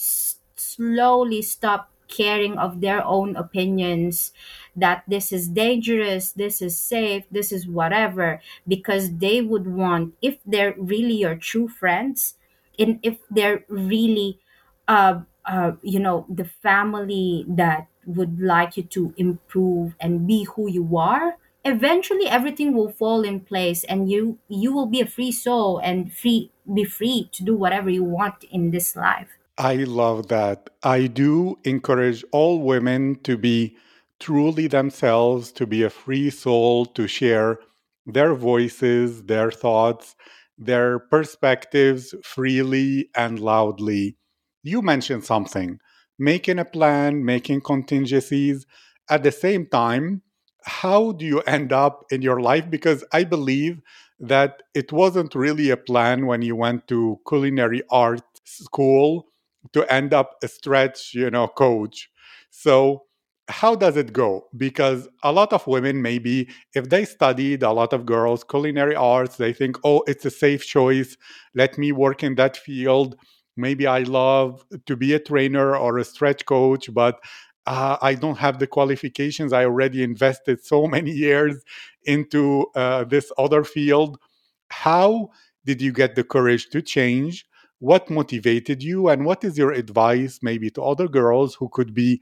slowly 0.56 1.42
stop 1.42 1.92
caring 2.08 2.58
of 2.58 2.82
their 2.82 3.04
own 3.06 3.36
opinions 3.36 4.32
that 4.76 5.04
this 5.08 5.32
is 5.32 5.48
dangerous 5.48 6.32
this 6.32 6.62
is 6.62 6.78
safe 6.78 7.24
this 7.32 7.52
is 7.52 7.68
whatever 7.68 8.42
because 8.68 9.18
they 9.18 9.42
would 9.42 9.68
want 9.68 10.14
if 10.22 10.38
they're 10.46 10.76
really 10.78 11.16
your 11.16 11.36
true 11.36 11.68
friends 11.68 12.36
and 12.80 13.00
if 13.04 13.18
they're 13.30 13.64
really 13.68 14.40
uh, 14.88 15.22
uh, 15.46 15.72
you 15.82 16.00
know 16.00 16.26
the 16.30 16.46
family 16.46 17.46
that 17.48 17.88
would 18.06 18.40
like 18.40 18.76
you 18.78 18.84
to 18.84 19.14
improve 19.18 19.96
and 20.00 20.28
be 20.28 20.44
who 20.56 20.70
you 20.70 20.98
are 20.98 21.38
eventually 21.66 22.28
everything 22.28 22.74
will 22.74 22.92
fall 22.92 23.24
in 23.24 23.40
place 23.40 23.84
and 23.86 24.12
you 24.12 24.38
you 24.50 24.74
will 24.74 24.86
be 24.86 25.00
a 25.00 25.06
free 25.08 25.32
soul 25.32 25.78
and 25.80 26.12
free 26.14 26.52
be 26.74 26.84
free 26.84 27.30
to 27.32 27.44
do 27.44 27.56
whatever 27.56 27.90
you 27.90 28.04
want 28.04 28.44
in 28.52 28.72
this 28.72 28.96
life 28.96 29.38
I 29.58 29.76
love 29.76 30.28
that. 30.30 30.70
I 30.84 31.08
do 31.08 31.58
encourage 31.64 32.24
all 32.32 32.62
women 32.62 33.20
to 33.24 33.38
be 33.38 33.78
truly 34.20 34.68
themselves, 34.68 35.52
to 35.54 35.68
be 35.68 35.84
a 35.84 35.90
free 35.90 36.30
soul, 36.30 36.86
to 36.88 37.08
share 37.08 37.60
their 38.06 38.34
voices, 38.34 39.24
their 39.24 39.52
thoughts, 39.52 40.16
their 40.58 41.00
perspectives 41.00 42.16
freely 42.24 43.10
and 43.16 43.40
loudly. 43.40 44.18
You 44.64 44.82
mentioned 44.82 45.24
something 45.24 45.80
making 46.20 46.60
a 46.60 46.66
plan, 46.66 47.24
making 47.26 47.62
contingencies. 47.62 48.66
At 49.10 49.24
the 49.24 49.32
same 49.32 49.66
time, 49.68 50.22
how 50.66 51.12
do 51.12 51.26
you 51.26 51.42
end 51.42 51.74
up 51.74 52.06
in 52.12 52.22
your 52.22 52.40
life? 52.40 52.70
Because 52.70 53.04
I 53.12 53.24
believe 53.24 53.82
that 54.20 54.64
it 54.74 54.92
wasn't 54.92 55.36
really 55.36 55.70
a 55.70 55.78
plan 55.78 56.26
when 56.26 56.42
you 56.42 56.56
went 56.56 56.88
to 56.88 57.20
culinary 57.28 57.82
art 57.90 58.22
school 58.46 59.28
to 59.74 59.92
end 59.92 60.14
up 60.14 60.36
a 60.44 60.48
stretch, 60.48 61.14
you 61.14 61.30
know, 61.30 61.48
coach. 61.48 62.10
So 62.50 63.04
how 63.50 63.76
does 63.76 63.98
it 63.98 64.14
go? 64.14 64.48
Because 64.56 65.08
a 65.24 65.32
lot 65.32 65.52
of 65.54 65.68
women, 65.68 66.02
maybe 66.02 66.48
if 66.76 66.90
they 66.90 67.06
studied, 67.06 67.64
a 67.64 67.72
lot 67.72 67.92
of 67.94 68.06
girls, 68.06 68.44
culinary 68.44 68.96
arts, 68.96 69.36
they 69.38 69.52
think, 69.54 69.78
oh, 69.84 70.04
it's 70.08 70.26
a 70.26 70.32
safe 70.32 70.66
choice. 70.66 71.18
Let 71.56 71.78
me 71.78 71.92
work 71.92 72.24
in 72.24 72.36
that 72.36 72.56
field. 72.58 73.16
Maybe 73.58 73.86
I 73.86 74.00
love 74.00 74.64
to 74.86 74.96
be 74.96 75.14
a 75.14 75.20
trainer 75.20 75.76
or 75.76 75.98
a 75.98 76.04
stretch 76.06 76.46
coach, 76.46 76.92
but 76.94 77.20
uh, 77.66 77.98
I 78.02 78.16
don't 78.16 78.38
have 78.38 78.60
the 78.60 78.68
qualifications. 78.68 79.54
I 79.54 79.66
already 79.66 80.04
invested 80.04 80.64
so 80.66 80.88
many 80.96 81.12
years 81.12 81.64
into 82.04 82.68
uh, 82.76 83.04
this 83.06 83.32
other 83.38 83.64
field. 83.64 84.18
How 84.70 85.30
did 85.66 85.82
you 85.82 85.92
get 85.92 86.16
the 86.16 86.24
courage 86.24 86.70
to 86.72 86.82
change? 86.82 87.46
What 87.84 88.10
motivated 88.10 88.82
you 88.82 89.10
and 89.10 89.26
what 89.26 89.44
is 89.44 89.58
your 89.58 89.74
advice 89.74 90.40
maybe 90.42 90.70
to 90.70 90.82
other 90.82 91.10
girls 91.10 91.56
who 91.56 91.68
could 91.68 91.94
be 91.94 92.22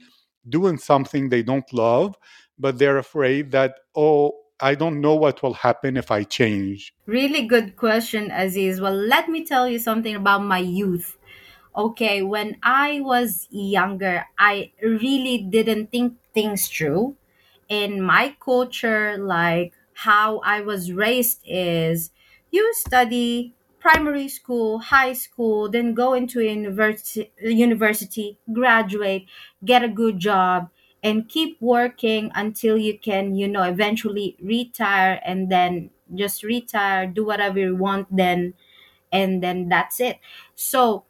doing 0.50 0.76
something 0.76 1.30
they 1.30 1.44
don't 1.44 1.72
love 1.72 2.16
but 2.58 2.80
they're 2.80 2.98
afraid 2.98 3.52
that 3.52 3.76
oh 3.96 4.32
i 4.60 4.74
don't 4.74 5.00
know 5.00 5.14
what 5.14 5.44
will 5.44 5.54
happen 5.54 5.98
if 5.98 6.10
i 6.10 6.24
change. 6.24 6.94
Really 7.06 7.46
good 7.46 7.76
question 7.76 8.32
aziz. 8.32 8.82
Well 8.82 8.96
let 8.96 9.30
me 9.30 9.46
tell 9.46 9.70
you 9.70 9.78
something 9.78 10.16
about 10.16 10.44
my 10.44 10.58
youth. 10.58 11.18
Okay 11.78 12.24
when 12.24 12.58
i 12.64 13.00
was 13.02 13.48
younger 13.52 14.26
i 14.40 14.72
really 14.82 15.38
didn't 15.38 15.92
think 15.92 16.18
things 16.34 16.68
through. 16.68 17.16
In 17.70 18.02
my 18.02 18.36
culture, 18.44 19.16
like 19.18 19.74
how 19.94 20.40
I 20.40 20.60
was 20.62 20.92
raised, 20.92 21.40
is 21.46 22.12
you 22.50 22.74
study 22.74 23.54
primary 23.82 24.30
school, 24.30 24.80
high 24.80 25.14
school, 25.14 25.70
then 25.70 25.94
go 25.96 26.14
into 26.14 26.42
university, 26.42 27.32
university, 27.42 28.40
graduate, 28.54 29.26
get 29.66 29.84
a 29.84 29.90
good 29.90 30.20
job, 30.20 30.70
and 31.04 31.28
keep 31.28 31.58
working 31.62 32.32
until 32.36 32.78
you 32.78 32.98
can, 32.98 33.36
you 33.36 33.48
know, 33.50 33.64
eventually 33.64 34.38
retire 34.42 35.20
and 35.26 35.52
then 35.52 35.90
just 36.16 36.44
retire, 36.44 37.08
do 37.08 37.26
whatever 37.26 37.60
you 37.60 37.76
want, 37.76 38.08
then 38.16 38.54
and 39.12 39.44
then 39.44 39.70
that's 39.70 40.00
it. 40.00 40.20
So 40.56 41.06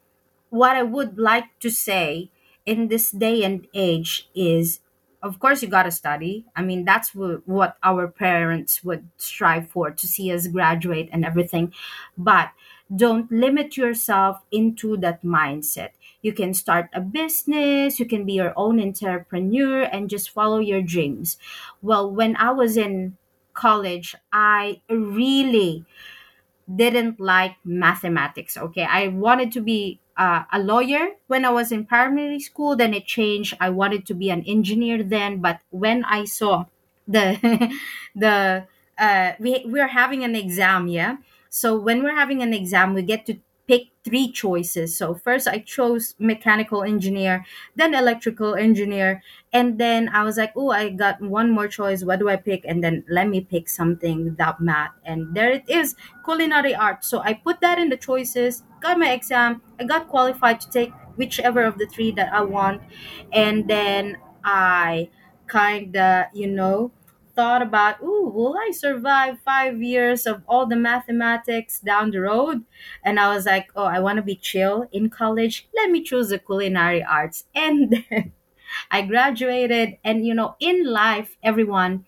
what 0.49 0.75
I 0.75 0.83
would 0.83 1.17
like 1.17 1.59
to 1.61 1.69
say 1.69 2.31
in 2.65 2.87
this 2.87 3.11
day 3.11 3.43
and 3.43 3.67
age 3.73 4.29
is 4.35 4.79
of 5.21 5.39
course 5.39 5.61
you 5.61 5.67
got 5.67 5.83
to 5.83 5.91
study. 5.91 6.45
I 6.55 6.61
mean 6.63 6.85
that's 6.85 7.09
wh- 7.11 7.45
what 7.47 7.77
our 7.83 8.07
parents 8.07 8.83
would 8.83 9.09
strive 9.17 9.69
for 9.69 9.91
to 9.91 10.07
see 10.07 10.31
us 10.31 10.47
graduate 10.47 11.09
and 11.11 11.25
everything. 11.25 11.73
But 12.17 12.49
don't 12.93 13.31
limit 13.31 13.77
yourself 13.77 14.41
into 14.51 14.97
that 14.97 15.23
mindset. 15.23 15.89
You 16.21 16.33
can 16.33 16.53
start 16.53 16.89
a 16.93 16.99
business, 17.01 17.99
you 17.99 18.05
can 18.05 18.25
be 18.25 18.33
your 18.33 18.53
own 18.57 18.79
entrepreneur 18.81 19.83
and 19.83 20.09
just 20.09 20.29
follow 20.29 20.59
your 20.59 20.81
dreams. 20.81 21.37
Well, 21.81 22.11
when 22.11 22.35
I 22.35 22.51
was 22.51 22.75
in 22.77 23.17
college, 23.53 24.15
I 24.33 24.81
really 24.89 25.85
didn't 26.73 27.19
like 27.19 27.55
mathematics. 27.65 28.57
Okay, 28.57 28.83
I 28.83 29.07
wanted 29.09 29.51
to 29.53 29.61
be 29.61 29.99
uh, 30.17 30.43
a 30.51 30.59
lawyer 30.59 31.09
when 31.27 31.45
I 31.45 31.49
was 31.51 31.71
in 31.71 31.85
primary 31.85 32.39
school. 32.39 32.75
Then 32.75 32.93
it 32.93 33.05
changed. 33.05 33.55
I 33.59 33.69
wanted 33.69 34.05
to 34.07 34.13
be 34.13 34.29
an 34.29 34.43
engineer 34.47 35.03
then, 35.03 35.41
but 35.41 35.59
when 35.69 36.03
I 36.05 36.25
saw 36.25 36.65
the 37.07 37.37
the 38.15 38.65
uh, 38.97 39.31
we 39.39 39.63
we're 39.65 39.87
having 39.87 40.23
an 40.23 40.35
exam, 40.35 40.87
yeah. 40.87 41.17
So 41.49 41.77
when 41.77 42.03
we're 42.03 42.15
having 42.15 42.41
an 42.41 42.53
exam, 42.53 42.93
we 42.93 43.01
get 43.01 43.25
to 43.25 43.37
three 44.03 44.31
choices. 44.31 44.97
So 44.97 45.13
first 45.13 45.47
I 45.47 45.59
chose 45.59 46.15
mechanical 46.17 46.83
engineer, 46.83 47.45
then 47.75 47.93
electrical 47.93 48.55
engineer, 48.55 49.21
and 49.53 49.77
then 49.79 50.09
I 50.09 50.23
was 50.23 50.37
like, 50.37 50.53
oh, 50.55 50.71
I 50.71 50.89
got 50.89 51.21
one 51.21 51.51
more 51.51 51.67
choice. 51.67 52.03
What 52.03 52.19
do 52.19 52.29
I 52.29 52.35
pick? 52.35 52.65
And 52.65 52.83
then 52.83 53.03
let 53.09 53.27
me 53.29 53.41
pick 53.41 53.69
something 53.69 54.23
without 54.25 54.59
math. 54.59 54.91
And 55.05 55.35
there 55.35 55.51
it 55.51 55.69
is, 55.69 55.95
culinary 56.25 56.73
arts. 56.73 57.07
So 57.07 57.19
I 57.19 57.33
put 57.33 57.61
that 57.61 57.77
in 57.77 57.89
the 57.89 57.97
choices, 57.97 58.63
got 58.81 58.97
my 58.97 59.11
exam, 59.11 59.61
I 59.79 59.83
got 59.83 60.07
qualified 60.07 60.59
to 60.61 60.69
take 60.71 60.91
whichever 61.15 61.63
of 61.63 61.77
the 61.77 61.85
three 61.85 62.11
that 62.11 62.33
I 62.33 62.41
want. 62.41 62.81
And 63.31 63.67
then 63.67 64.17
I 64.43 65.09
kind 65.47 65.95
of, 65.95 66.25
you 66.33 66.47
know, 66.47 66.91
thought 67.35 67.61
about, 67.61 68.01
ooh, 68.01 68.29
will 68.33 68.55
I 68.57 68.71
survive 68.71 69.39
five 69.45 69.81
years 69.81 70.25
of 70.25 70.43
all 70.47 70.65
the 70.65 70.75
mathematics 70.75 71.79
down 71.79 72.11
the 72.11 72.21
road? 72.21 72.63
And 73.03 73.19
I 73.19 73.33
was 73.33 73.45
like, 73.45 73.71
oh, 73.75 73.83
I 73.85 73.99
want 73.99 74.17
to 74.17 74.23
be 74.23 74.35
chill 74.35 74.87
in 74.91 75.09
college. 75.09 75.67
Let 75.75 75.91
me 75.91 76.03
choose 76.03 76.29
the 76.29 76.39
culinary 76.39 77.03
arts. 77.03 77.45
And 77.55 77.91
then 77.91 78.31
I 78.91 79.03
graduated. 79.03 79.97
And, 80.03 80.25
you 80.25 80.33
know, 80.35 80.55
in 80.59 80.85
life, 80.85 81.37
everyone, 81.43 82.05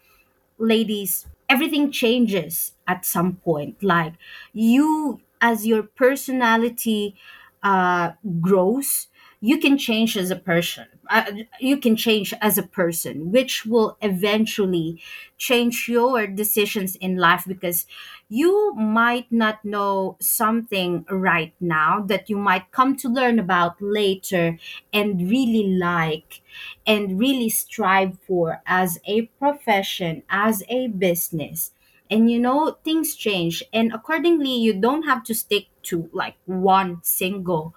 ladies, 0.58 1.28
everything 1.50 1.92
changes 1.92 2.74
at 2.88 3.06
some 3.06 3.36
point. 3.38 3.84
Like 3.84 4.14
you, 4.54 5.22
as 5.42 5.66
your 5.68 5.84
personality 5.84 7.16
uh, 7.64 8.12
grows, 8.42 9.08
you 9.42 9.58
can 9.60 9.78
change 9.78 10.18
as 10.18 10.32
a 10.32 10.36
person. 10.36 10.88
Uh, 11.10 11.44
you 11.60 11.78
can 11.78 11.96
change 11.98 12.34
as 12.42 12.58
a 12.58 12.63
person, 12.63 13.32
which 13.32 13.66
will 13.66 13.98
eventually 14.02 15.02
change 15.38 15.88
your 15.89 16.26
decisions 16.28 16.96
in 16.96 17.18
life 17.18 17.44
because 17.46 17.86
you 18.30 18.74
might 18.76 19.30
not 19.30 19.63
know 19.66 20.16
something 20.22 21.06
right 21.10 21.54
now 21.60 22.00
that 22.08 22.30
you 22.30 22.38
might 22.38 22.72
come 22.72 22.96
to 22.96 23.10
learn 23.10 23.38
about 23.38 23.82
later 23.82 24.58
and 24.94 25.30
really 25.30 25.68
like 25.78 26.42
and 26.88 27.20
really 27.20 27.50
strive 27.50 28.18
for 28.26 28.62
as 28.66 29.00
a 29.06 29.24
profession, 29.39 30.24
as 30.30 30.63
a 30.70 30.88
business. 30.88 31.72
And 32.10 32.30
you 32.30 32.39
know, 32.39 32.78
things 32.84 33.16
change, 33.16 33.63
and 33.74 33.92
accordingly, 33.94 34.56
you 34.56 34.74
don't 34.74 35.04
have 35.04 35.24
to 35.26 35.34
stick 35.34 35.66
to 35.84 36.10
like 36.13 36.36
one 36.46 37.00
single 37.02 37.74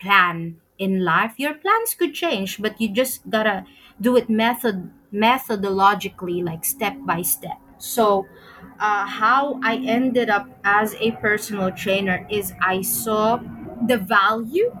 plan 0.00 0.60
in 0.80 1.04
life. 1.04 1.34
Your 1.38 1.54
plans 1.54 1.94
could 1.94 2.14
change, 2.14 2.60
but 2.60 2.80
you 2.80 2.90
just 2.90 3.28
gotta 3.30 3.64
do 4.00 4.16
it 4.16 4.30
method 4.30 4.90
methodologically, 5.14 6.42
like 6.44 6.64
step 6.64 6.96
by 7.06 7.22
step. 7.22 7.58
So, 7.78 8.26
uh, 8.80 9.06
how 9.06 9.60
I 9.62 9.76
ended 9.76 10.30
up 10.30 10.48
as 10.64 10.96
a 11.00 11.12
personal 11.12 11.70
trainer 11.72 12.26
is 12.30 12.54
I 12.62 12.82
saw 12.82 13.40
the 13.86 13.98
value 13.98 14.72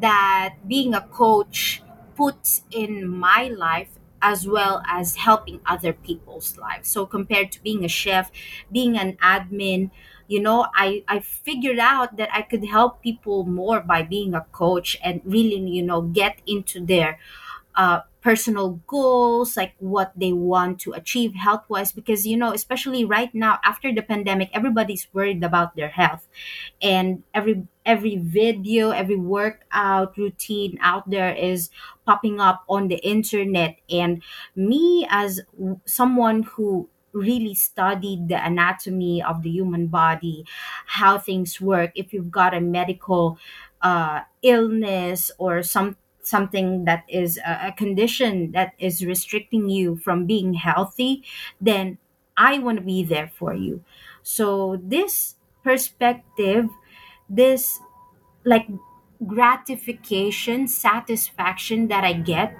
that 0.00 0.54
being 0.66 0.94
a 0.94 1.00
coach 1.02 1.82
puts 2.16 2.62
in 2.70 3.08
my 3.08 3.48
life 3.56 3.90
as 4.20 4.46
well 4.48 4.82
as 4.88 5.16
helping 5.16 5.60
other 5.66 5.92
people's 5.92 6.58
lives. 6.58 6.88
So 6.90 7.06
compared 7.06 7.52
to 7.52 7.62
being 7.62 7.84
a 7.84 7.88
chef, 7.88 8.30
being 8.72 8.98
an 8.98 9.16
admin, 9.22 9.90
you 10.28 10.40
know, 10.40 10.66
I 10.74 11.02
I 11.08 11.20
figured 11.20 11.78
out 11.80 12.16
that 12.18 12.28
I 12.32 12.42
could 12.42 12.64
help 12.66 13.02
people 13.02 13.44
more 13.44 13.80
by 13.80 14.02
being 14.02 14.34
a 14.34 14.46
coach 14.52 14.96
and 15.02 15.20
really, 15.24 15.58
you 15.58 15.82
know, 15.82 16.02
get 16.02 16.40
into 16.46 16.84
their 16.84 17.18
uh, 17.76 18.00
personal 18.20 18.80
goals 18.86 19.56
like 19.56 19.74
what 19.78 20.12
they 20.16 20.32
want 20.32 20.80
to 20.80 20.92
achieve 20.92 21.34
health 21.34 21.62
wise 21.68 21.92
because 21.92 22.26
you 22.26 22.36
know 22.36 22.52
especially 22.52 23.04
right 23.04 23.32
now 23.32 23.58
after 23.64 23.94
the 23.94 24.02
pandemic 24.02 24.50
everybody's 24.52 25.06
worried 25.12 25.42
about 25.44 25.76
their 25.76 25.88
health. 25.88 26.26
And 26.82 27.22
every 27.34 27.66
every 27.86 28.16
video 28.16 28.90
every 28.90 29.16
workout 29.16 30.16
routine 30.18 30.78
out 30.82 31.08
there 31.10 31.32
is 31.34 31.70
popping 32.06 32.40
up 32.40 32.64
on 32.68 32.88
the 32.88 32.96
internet. 32.98 33.76
And 33.90 34.22
me 34.56 35.06
as 35.10 35.40
someone 35.84 36.42
who 36.44 36.88
really 37.12 37.54
studied 37.54 38.28
the 38.28 38.44
anatomy 38.44 39.22
of 39.22 39.42
the 39.42 39.50
human 39.50 39.86
body 39.86 40.44
how 40.86 41.18
things 41.18 41.60
work 41.60 41.90
if 41.94 42.12
you've 42.12 42.30
got 42.30 42.54
a 42.54 42.60
medical 42.60 43.38
uh, 43.82 44.20
illness 44.42 45.30
or 45.38 45.62
some 45.62 45.96
something 46.22 46.84
that 46.84 47.04
is 47.08 47.38
a, 47.38 47.68
a 47.68 47.72
condition 47.72 48.52
that 48.52 48.72
is 48.78 49.04
restricting 49.04 49.68
you 49.70 49.96
from 49.96 50.26
being 50.26 50.54
healthy 50.54 51.24
then 51.60 51.96
i 52.36 52.58
want 52.58 52.78
to 52.78 52.84
be 52.84 53.02
there 53.02 53.30
for 53.38 53.54
you. 53.54 53.82
So 54.22 54.78
this 54.82 55.34
perspective 55.64 56.68
this 57.28 57.78
like 58.44 58.68
gratification 59.26 60.68
satisfaction 60.68 61.88
that 61.88 62.04
i 62.04 62.12
get 62.12 62.54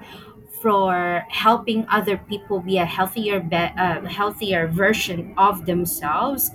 for 0.63 1.25
helping 1.29 1.87
other 1.89 2.17
people 2.17 2.61
be 2.61 2.79
a 2.79 2.85
healthier 2.85 3.41
be- 3.41 3.57
uh, 3.57 4.03
healthier 4.07 4.67
version 4.67 5.35
of 5.39 5.67
themselves 5.67 6.51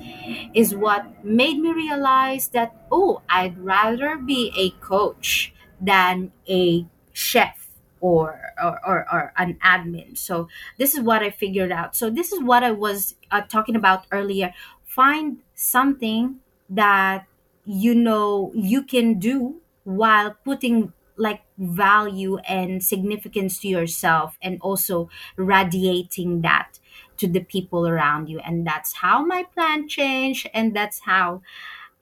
is 0.54 0.76
what 0.76 1.24
made 1.24 1.60
me 1.60 1.72
realize 1.72 2.50
that 2.50 2.76
oh 2.92 3.22
i'd 3.30 3.58
rather 3.58 4.18
be 4.18 4.52
a 4.58 4.70
coach 4.86 5.54
than 5.82 6.32
a 6.50 6.86
chef 7.14 7.70
or 8.02 8.40
or, 8.62 8.80
or, 8.86 9.06
or 9.12 9.34
an 9.38 9.58
admin. 9.64 10.18
So 10.18 10.48
this 10.78 10.94
is 10.94 11.00
what 11.02 11.24
i 11.24 11.30
figured 11.30 11.72
out. 11.72 11.96
So 11.96 12.10
this 12.10 12.32
is 12.34 12.42
what 12.44 12.64
i 12.64 12.72
was 12.72 13.16
uh, 13.32 13.42
talking 13.42 13.76
about 13.76 14.06
earlier. 14.12 14.54
Find 14.86 15.38
something 15.56 16.40
that 16.70 17.26
you 17.66 17.96
know 17.96 18.52
you 18.54 18.84
can 18.84 19.20
do 19.20 19.56
while 19.86 20.36
putting 20.44 20.92
like 21.18 21.42
value 21.58 22.38
and 22.40 22.84
significance 22.84 23.60
to 23.60 23.68
yourself 23.68 24.38
and 24.42 24.60
also 24.62 25.10
radiating 25.36 26.42
that 26.42 26.80
to 27.18 27.28
the 27.28 27.42
people 27.42 27.88
around 27.88 28.28
you 28.30 28.40
and 28.40 28.66
that's 28.66 28.94
how 28.94 29.24
my 29.24 29.44
plan 29.44 29.88
changed 29.88 30.50
and 30.54 30.76
that's 30.76 31.02
how 31.02 31.42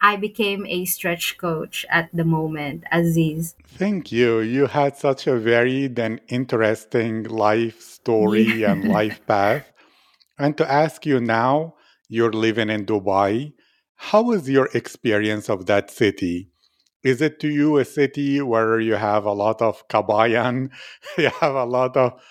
i 0.02 0.16
became 0.16 0.66
a 0.68 0.86
stretch 0.86 1.38
coach 1.38 1.86
at 1.90 2.10
the 2.14 2.24
moment 2.24 2.84
aziz 2.92 3.56
Thank 3.74 4.12
you. 4.12 4.42
You 4.42 4.68
had 4.68 4.98
such 4.98 5.28
a 5.28 5.38
varied 5.38 5.98
and 5.98 6.20
interesting 6.28 7.24
life 7.24 7.82
story 7.82 8.64
and 8.64 8.90
life 8.98 9.26
path. 9.26 9.72
And 10.38 10.58
to 10.58 10.70
ask 10.70 11.06
you 11.06 11.20
now, 11.22 11.76
you're 12.10 12.34
living 12.34 12.70
in 12.70 12.86
Dubai. 12.86 13.54
How 13.96 14.24
was 14.24 14.50
your 14.50 14.70
experience 14.74 15.50
of 15.50 15.66
that 15.68 15.90
city? 15.90 16.51
Is 17.04 17.22
it 17.22 17.40
to 17.40 17.50
you 17.50 17.78
a 17.78 17.86
city 17.86 18.42
where 18.42 18.80
you 18.80 18.96
have 18.96 19.26
a 19.26 19.34
lot 19.34 19.62
of 19.62 19.88
kabayan, 19.88 20.70
you 21.18 21.30
have 21.42 21.56
a 21.56 21.66
lot 21.66 21.98
of 21.98 22.22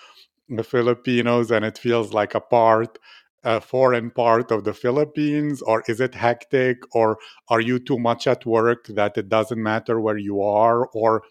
Filipinos, 0.63 1.51
and 1.51 1.65
it 1.65 1.77
feels 1.77 2.13
like 2.13 2.35
a 2.35 2.39
part, 2.39 2.97
a 3.43 3.59
foreign 3.59 4.11
part 4.11 4.51
of 4.51 4.63
the 4.63 4.73
Philippines? 4.73 5.61
Or 5.61 5.83
is 5.87 5.99
it 5.99 6.15
hectic? 6.15 6.77
Or 6.95 7.17
are 7.49 7.61
you 7.61 7.79
too 7.79 7.99
much 7.99 8.27
at 8.27 8.45
work 8.45 8.87
that 8.87 9.17
it 9.17 9.27
doesn't 9.29 9.61
matter 9.61 9.99
where 9.99 10.17
you 10.17 10.41
are? 10.41 10.87
Or 10.87 11.23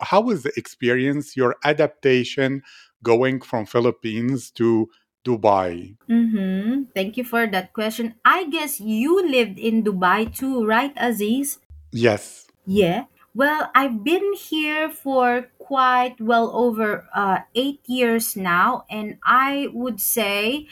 how 0.00 0.22
was 0.22 0.42
the 0.42 0.52
experience, 0.56 1.36
your 1.36 1.56
adaptation 1.64 2.62
going 3.02 3.40
from 3.40 3.66
Philippines 3.66 4.50
to 4.52 4.88
Dubai? 5.26 5.96
mm-hmm. 6.08 6.82
thank 6.94 7.16
you 7.16 7.24
for 7.24 7.46
that 7.46 7.72
question 7.72 8.14
i 8.26 8.44
guess 8.44 8.78
you 8.78 9.24
lived 9.24 9.58
in 9.58 9.82
dubai 9.82 10.28
too 10.28 10.60
right 10.64 10.92
aziz 11.00 11.58
Yes. 11.94 12.43
Yeah. 12.66 13.04
Well, 13.34 13.70
I've 13.74 14.04
been 14.04 14.32
here 14.34 14.88
for 14.88 15.48
quite 15.58 16.20
well 16.20 16.54
over 16.54 17.08
uh, 17.14 17.40
eight 17.56 17.80
years 17.86 18.36
now, 18.36 18.84
and 18.88 19.18
I 19.24 19.68
would 19.72 20.00
say 20.00 20.68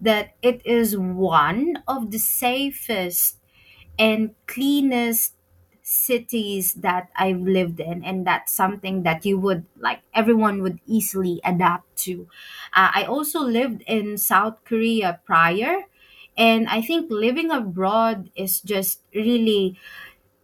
that 0.00 0.32
it 0.40 0.64
is 0.64 0.96
one 0.96 1.82
of 1.86 2.10
the 2.10 2.18
safest 2.18 3.36
and 3.98 4.34
cleanest 4.46 5.34
cities 5.82 6.74
that 6.74 7.10
I've 7.16 7.40
lived 7.42 7.80
in, 7.80 8.04
and 8.04 8.26
that's 8.26 8.52
something 8.52 9.04
that 9.04 9.26
you 9.26 9.38
would 9.38 9.66
like 9.78 10.00
everyone 10.14 10.62
would 10.62 10.80
easily 10.86 11.40
adapt 11.44 11.96
to. 12.08 12.28
Uh, 12.74 12.90
I 12.94 13.04
also 13.04 13.40
lived 13.40 13.82
in 13.86 14.18
South 14.18 14.64
Korea 14.64 15.20
prior, 15.26 15.84
and 16.36 16.68
I 16.68 16.82
think 16.82 17.10
living 17.10 17.50
abroad 17.50 18.30
is 18.36 18.60
just 18.60 19.00
really 19.14 19.78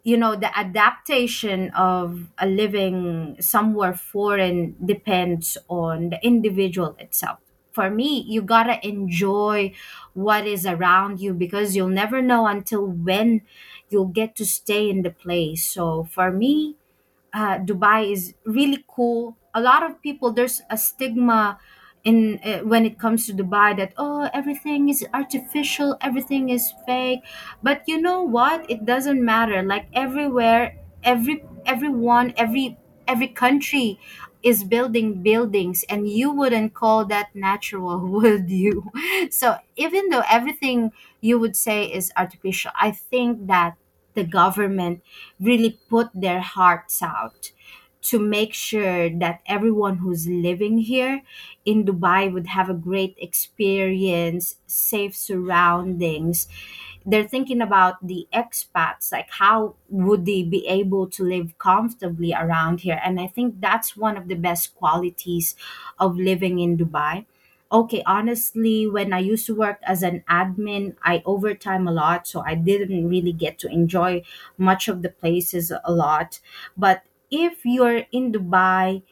you 0.03 0.17
know 0.17 0.35
the 0.35 0.51
adaptation 0.59 1.71
of 1.71 2.29
a 2.39 2.47
living 2.47 3.37
somewhere 3.41 3.95
foreign 3.95 4.75
depends 4.85 5.57
on 5.69 6.11
the 6.11 6.19
individual 6.25 6.97
itself 6.99 7.39
for 7.73 7.89
me 7.91 8.25
you 8.29 8.43
gotta 8.43 8.85
enjoy 8.87 9.73
what 10.15 10.47
is 10.47 10.67
around 10.67 11.21
you 11.21 11.33
because 11.33 11.75
you'll 11.77 11.89
never 11.89 12.21
know 12.21 12.47
until 12.47 12.85
when 12.87 13.41
you'll 13.91 14.07
get 14.21 14.35
to 14.37 14.45
stay 14.45 14.91
in 14.91 15.03
the 15.03 15.11
place 15.11 15.65
so 15.67 16.05
for 16.05 16.31
me 16.33 16.77
uh, 17.35 17.59
Dubai 17.59 18.13
is 18.13 18.35
really 18.45 18.85
cool. 18.89 19.37
A 19.55 19.61
lot 19.61 19.83
of 19.83 20.01
people 20.03 20.33
there's 20.33 20.63
a 20.71 20.77
stigma 20.79 21.59
in 22.05 22.41
uh, 22.45 22.59
when 22.61 22.85
it 22.85 22.99
comes 22.99 23.27
to 23.27 23.33
Dubai 23.33 23.77
that 23.77 23.93
oh 23.97 24.29
everything 24.33 24.89
is 24.89 25.05
artificial, 25.15 25.97
everything 26.01 26.49
is 26.49 26.73
fake. 26.87 27.21
But 27.63 27.83
you 27.87 28.01
know 28.01 28.23
what? 28.23 28.69
It 28.71 28.85
doesn't 28.85 29.25
matter. 29.25 29.63
Like 29.63 29.87
everywhere, 29.93 30.77
every 31.05 31.45
everyone, 31.67 32.35
every 32.37 32.77
every 33.07 33.29
country 33.29 33.99
is 34.43 34.65
building 34.65 35.23
buildings 35.23 35.85
and 35.89 36.09
you 36.09 36.33
wouldn't 36.33 36.75
call 36.75 37.05
that 37.05 37.29
natural 37.35 37.99
would 38.15 38.51
you 38.51 38.91
so 39.31 39.57
even 39.77 40.09
though 40.09 40.23
everything 40.29 40.91
you 41.21 41.39
would 41.39 41.57
say 41.57 41.85
is 41.85 42.13
artificial 42.17 42.71
i 42.81 42.91
think 42.91 43.47
that 43.47 43.77
the 44.15 44.25
government 44.25 45.01
really 45.41 45.79
put 45.89 46.09
their 46.15 46.41
hearts 46.41 47.03
out 47.03 47.53
to 48.03 48.19
make 48.19 48.53
sure 48.55 49.09
that 49.11 49.41
everyone 49.47 49.99
who's 49.99 50.27
living 50.27 50.79
here 50.79 51.23
in 51.65 51.85
Dubai 51.85 52.33
would 52.33 52.49
have 52.49 52.69
a 52.69 52.75
great 52.75 53.15
experience, 53.19 54.57
safe 54.67 55.15
surroundings. 55.17 56.49
They're 57.05 57.27
thinking 57.27 57.61
about 57.61 58.07
the 58.07 58.29
expats, 58.33 59.11
like 59.13 59.31
how 59.31 59.75
would 59.89 60.25
they 60.25 60.43
be 60.43 60.67
able 60.69 61.09
to 61.11 61.25
live 61.25 61.57
comfortably 61.59 62.33
around 62.33 62.81
here? 62.81 63.01
And 63.05 63.21
I 63.21 63.27
think 63.27 63.61
that's 63.61 63.97
one 63.97 64.17
of 64.17 64.29
the 64.29 64.35
best 64.37 64.75
qualities 64.77 65.57
of 65.99 66.17
living 66.17 66.61
in 66.61 66.77
Dubai. 66.79 67.27
Okay, 67.73 68.03
honestly, 68.05 68.87
when 68.87 69.15
I 69.15 69.19
used 69.21 69.47
to 69.47 69.55
work 69.55 69.79
as 69.85 70.03
an 70.03 70.23
admin, 70.29 70.95
I 71.03 71.23
overtime 71.25 71.89
a 71.89 71.93
lot, 71.93 72.27
so 72.27 72.43
I 72.47 72.55
didn't 72.55 73.09
really 73.09 73.33
get 73.33 73.59
to 73.61 73.69
enjoy 73.69 74.23
much 74.59 74.89
of 74.89 75.01
the 75.01 75.09
places 75.09 75.73
a 75.83 75.91
lot. 75.93 76.39
But 76.77 77.03
if 77.33 77.65
you're 77.65 78.05
in 78.13 78.33
Dubai, 78.33 79.03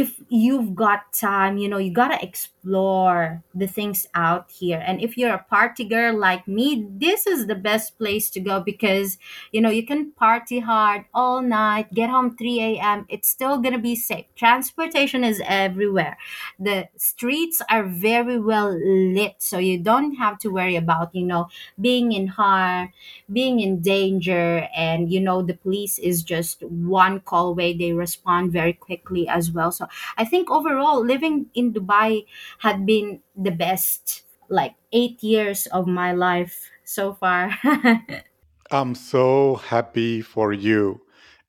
if 0.00 0.20
you've 0.28 0.74
got 0.74 1.12
time, 1.12 1.58
you 1.58 1.68
know, 1.68 1.78
you 1.78 1.92
gotta 1.92 2.22
explore 2.22 3.42
the 3.54 3.66
things 3.66 4.06
out 4.14 4.50
here. 4.50 4.82
And 4.86 5.00
if 5.00 5.16
you're 5.18 5.34
a 5.34 5.42
party 5.50 5.84
girl 5.84 6.16
like 6.16 6.46
me, 6.46 6.86
this 6.88 7.26
is 7.26 7.46
the 7.46 7.54
best 7.54 7.98
place 7.98 8.30
to 8.30 8.40
go 8.40 8.60
because, 8.60 9.18
you 9.52 9.60
know, 9.60 9.70
you 9.70 9.84
can 9.84 10.12
party 10.12 10.60
hard 10.60 11.04
all 11.14 11.42
night, 11.42 11.92
get 11.92 12.10
home 12.10 12.36
3 12.36 12.78
a.m. 12.78 13.06
It's 13.08 13.28
still 13.28 13.58
gonna 13.58 13.78
be 13.78 13.96
safe. 13.96 14.26
Transportation 14.36 15.24
is 15.24 15.42
everywhere. 15.44 16.16
The 16.60 16.88
streets 16.96 17.60
are 17.70 17.84
very 17.84 18.38
well 18.38 18.70
lit, 18.78 19.36
so 19.38 19.58
you 19.58 19.78
don't 19.78 20.14
have 20.14 20.38
to 20.40 20.50
worry 20.50 20.76
about, 20.76 21.14
you 21.14 21.24
know, 21.26 21.48
being 21.80 22.12
in 22.12 22.28
harm, 22.28 22.92
being 23.32 23.60
in 23.60 23.80
danger, 23.80 24.68
and, 24.74 25.10
you 25.10 25.20
know, 25.20 25.42
the 25.42 25.54
police 25.54 25.98
is 25.98 26.22
just 26.22 26.62
one 26.62 27.20
call 27.20 27.48
away. 27.48 27.76
They 27.76 27.92
respond 27.92 28.52
very 28.52 28.72
quickly 28.72 29.28
as 29.28 29.50
well. 29.50 29.72
So 29.72 29.87
I 30.16 30.24
think 30.24 30.50
overall, 30.50 31.04
living 31.04 31.46
in 31.54 31.72
Dubai 31.72 32.26
had 32.58 32.86
been 32.86 33.20
the 33.36 33.50
best, 33.50 34.22
like 34.48 34.74
eight 34.92 35.22
years 35.22 35.66
of 35.66 35.86
my 35.86 36.12
life 36.12 36.70
so 36.84 37.14
far. 37.14 37.56
I'm 38.70 38.94
so 38.94 39.56
happy 39.56 40.20
for 40.20 40.52
you. 40.52 41.00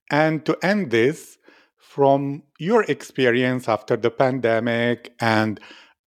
And 0.10 0.46
to 0.46 0.58
end 0.64 0.92
this, 0.92 1.40
from 1.90 2.44
your 2.60 2.84
experience 2.84 3.68
after 3.68 3.98
the 3.98 4.12
pandemic 4.12 5.12
and 5.20 5.60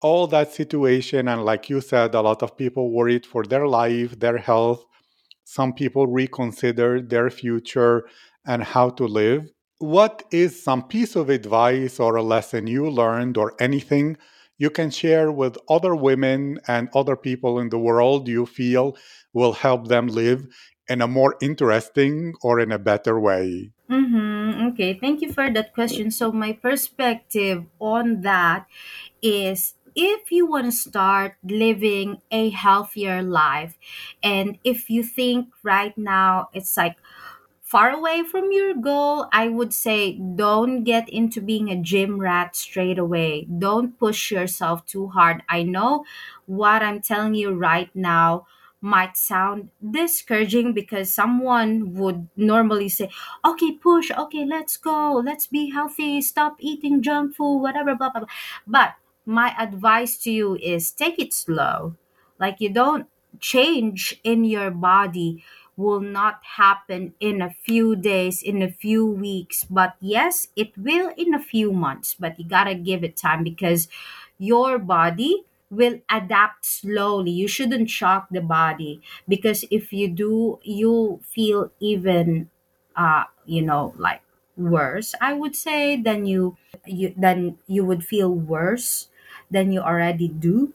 all 0.01 0.27
that 0.27 0.53
situation, 0.53 1.27
and 1.27 1.43
like 1.43 1.69
you 1.71 1.81
said, 1.81 2.13
a 2.13 2.21
lot 2.21 2.43
of 2.43 2.55
people 2.55 2.91
worried 2.91 3.25
for 3.25 3.43
their 3.43 3.67
life, 3.67 4.19
their 4.19 4.37
health. 4.37 4.85
Some 5.43 5.73
people 5.73 6.05
reconsidered 6.05 7.09
their 7.09 7.31
future 7.31 8.05
and 8.45 8.63
how 8.63 8.91
to 8.91 9.05
live. 9.05 9.49
What 9.81 10.23
is 10.31 10.63
some 10.63 10.83
piece 10.83 11.15
of 11.15 11.29
advice 11.29 11.99
or 11.99 12.15
a 12.15 12.23
lesson 12.23 12.67
you 12.67 12.87
learned 12.89 13.35
or 13.35 13.55
anything 13.59 14.15
you 14.57 14.69
can 14.69 14.91
share 14.91 15.31
with 15.31 15.57
other 15.67 15.95
women 15.95 16.59
and 16.67 16.87
other 16.93 17.15
people 17.15 17.57
in 17.57 17.69
the 17.69 17.79
world 17.79 18.27
you 18.27 18.45
feel 18.45 18.95
will 19.33 19.53
help 19.53 19.87
them 19.87 20.05
live 20.07 20.45
in 20.87 21.01
a 21.01 21.07
more 21.07 21.35
interesting 21.41 22.35
or 22.43 22.59
in 22.59 22.71
a 22.71 22.77
better 22.77 23.19
way? 23.19 23.71
Mm-hmm. 23.89 24.67
Okay, 24.67 24.93
thank 24.93 25.21
you 25.21 25.33
for 25.33 25.51
that 25.51 25.73
question. 25.73 26.11
So, 26.11 26.31
my 26.31 26.53
perspective 26.53 27.65
on 27.79 28.21
that 28.21 28.67
is 29.21 29.73
if 29.95 30.31
you 30.31 30.45
want 30.45 30.65
to 30.65 30.71
start 30.71 31.35
living 31.43 32.21
a 32.29 32.49
healthier 32.49 33.21
life, 33.23 33.77
and 34.21 34.59
if 34.63 34.89
you 34.89 35.03
think 35.03 35.49
right 35.63 35.97
now 35.97 36.49
it's 36.53 36.77
like 36.77 36.97
far 37.71 37.89
away 37.91 38.23
from 38.23 38.51
your 38.51 38.73
goal, 38.73 39.27
I 39.31 39.47
would 39.47 39.73
say 39.73 40.19
don't 40.35 40.83
get 40.83 41.07
into 41.09 41.41
being 41.41 41.69
a 41.69 41.81
gym 41.81 42.19
rat 42.19 42.55
straight 42.55 42.99
away. 42.99 43.47
Don't 43.57 43.97
push 43.97 44.31
yourself 44.31 44.85
too 44.85 45.07
hard. 45.07 45.41
I 45.47 45.63
know 45.63 46.03
what 46.45 46.83
I'm 46.83 47.01
telling 47.01 47.35
you 47.35 47.53
right 47.53 47.89
now 47.95 48.45
might 48.81 49.15
sound 49.15 49.69
discouraging 49.91 50.73
because 50.73 51.13
someone 51.13 51.93
would 51.93 52.27
normally 52.35 52.89
say, 52.89 53.09
okay, 53.45 53.71
push, 53.73 54.11
okay, 54.11 54.43
let's 54.43 54.75
go, 54.75 55.21
let's 55.23 55.45
be 55.47 55.69
healthy, 55.69 56.19
stop 56.21 56.57
eating 56.59 57.01
junk 57.01 57.35
food, 57.35 57.59
whatever, 57.59 57.95
blah, 57.95 58.09
blah, 58.09 58.21
blah. 58.21 58.29
But 58.65 58.95
my 59.25 59.53
advice 59.57 60.17
to 60.23 60.31
you 60.31 60.55
is 60.57 60.91
take 60.91 61.19
it 61.19 61.31
slow. 61.33 61.95
Like 62.39 62.59
you 62.59 62.73
don't 62.73 63.07
change 63.39 64.19
in 64.23 64.43
your 64.43 64.71
body 64.71 65.43
will 65.81 65.99
not 66.01 66.39
happen 66.57 67.13
in 67.19 67.41
a 67.41 67.49
few 67.49 67.95
days, 67.95 68.41
in 68.43 68.61
a 68.61 68.71
few 68.71 69.05
weeks. 69.05 69.63
But 69.65 69.95
yes, 69.99 70.47
it 70.55 70.77
will 70.77 71.11
in 71.17 71.33
a 71.33 71.39
few 71.41 71.73
months, 71.73 72.15
but 72.19 72.37
you 72.39 72.45
gotta 72.45 72.75
give 72.75 73.03
it 73.03 73.17
time 73.17 73.43
because 73.43 73.87
your 74.37 74.77
body 74.79 75.43
will 75.69 75.99
adapt 76.09 76.65
slowly. 76.65 77.31
You 77.31 77.47
shouldn't 77.47 77.89
shock 77.89 78.27
the 78.29 78.41
body 78.41 79.01
because 79.27 79.63
if 79.71 79.93
you 79.93 80.07
do, 80.09 80.59
you'll 80.63 81.19
feel 81.23 81.71
even, 81.79 82.49
uh, 82.95 83.25
you 83.45 83.61
know, 83.61 83.93
like 83.97 84.21
worse. 84.57 85.15
I 85.21 85.33
would 85.33 85.55
say 85.55 85.95
than 85.95 86.25
you, 86.25 86.57
you 86.85 87.13
then 87.17 87.57
you 87.67 87.85
would 87.85 88.03
feel 88.03 88.29
worse 88.33 89.07
than 89.49 89.71
you 89.71 89.79
already 89.81 90.27
do 90.27 90.73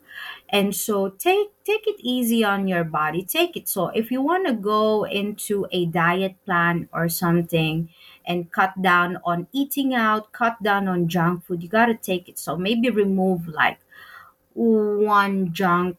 and 0.51 0.75
so 0.77 1.09
take 1.09 1.49
take 1.65 1.87
it 1.87 1.97
easy 2.01 2.45
on 2.45 2.69
your 2.69 2.85
body 2.85 3.23
take 3.25 3.57
it 3.57 3.69
so 3.69 3.89
if 3.89 4.11
you 4.11 4.21
want 4.23 4.47
to 4.47 4.53
go 4.53 5.05
into 5.05 5.67
a 5.73 5.87
diet 5.87 6.37
plan 6.45 6.89
or 6.93 7.09
something 7.09 7.89
and 8.27 8.51
cut 8.53 8.81
down 8.81 9.19
on 9.25 9.47
eating 9.53 9.95
out 9.95 10.31
cut 10.33 10.63
down 10.63 10.87
on 10.89 11.09
junk 11.09 11.45
food 11.45 11.63
you 11.63 11.69
got 11.69 11.87
to 11.87 11.95
take 11.95 12.29
it 12.29 12.39
so 12.39 12.57
maybe 12.57 12.91
remove 12.91 13.49
like 13.49 13.79
one 14.55 15.53
junk 15.53 15.97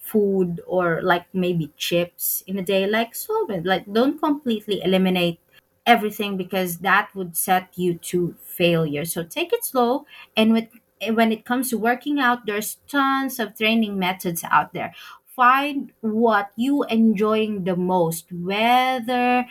food 0.00 0.60
or 0.66 1.00
like 1.02 1.24
maybe 1.32 1.72
chips 1.76 2.42
in 2.46 2.58
a 2.58 2.62
day 2.62 2.86
like 2.86 3.14
so 3.14 3.46
like 3.64 3.90
don't 3.92 4.20
completely 4.20 4.82
eliminate 4.82 5.38
everything 5.86 6.36
because 6.36 6.78
that 6.78 7.08
would 7.14 7.36
set 7.36 7.68
you 7.76 7.94
to 7.94 8.36
failure. 8.44 9.04
So 9.04 9.24
take 9.24 9.52
it 9.52 9.64
slow. 9.64 10.06
And 10.36 10.52
with, 10.52 10.68
when 11.10 11.32
it 11.32 11.44
comes 11.44 11.70
to 11.70 11.78
working 11.78 12.18
out, 12.20 12.46
there's 12.46 12.76
tons 12.88 13.38
of 13.38 13.56
training 13.56 13.98
methods 13.98 14.44
out 14.50 14.72
there. 14.72 14.94
Find 15.26 15.92
what 16.00 16.50
you 16.56 16.84
enjoying 16.84 17.64
the 17.64 17.76
most, 17.76 18.30
whether 18.32 19.46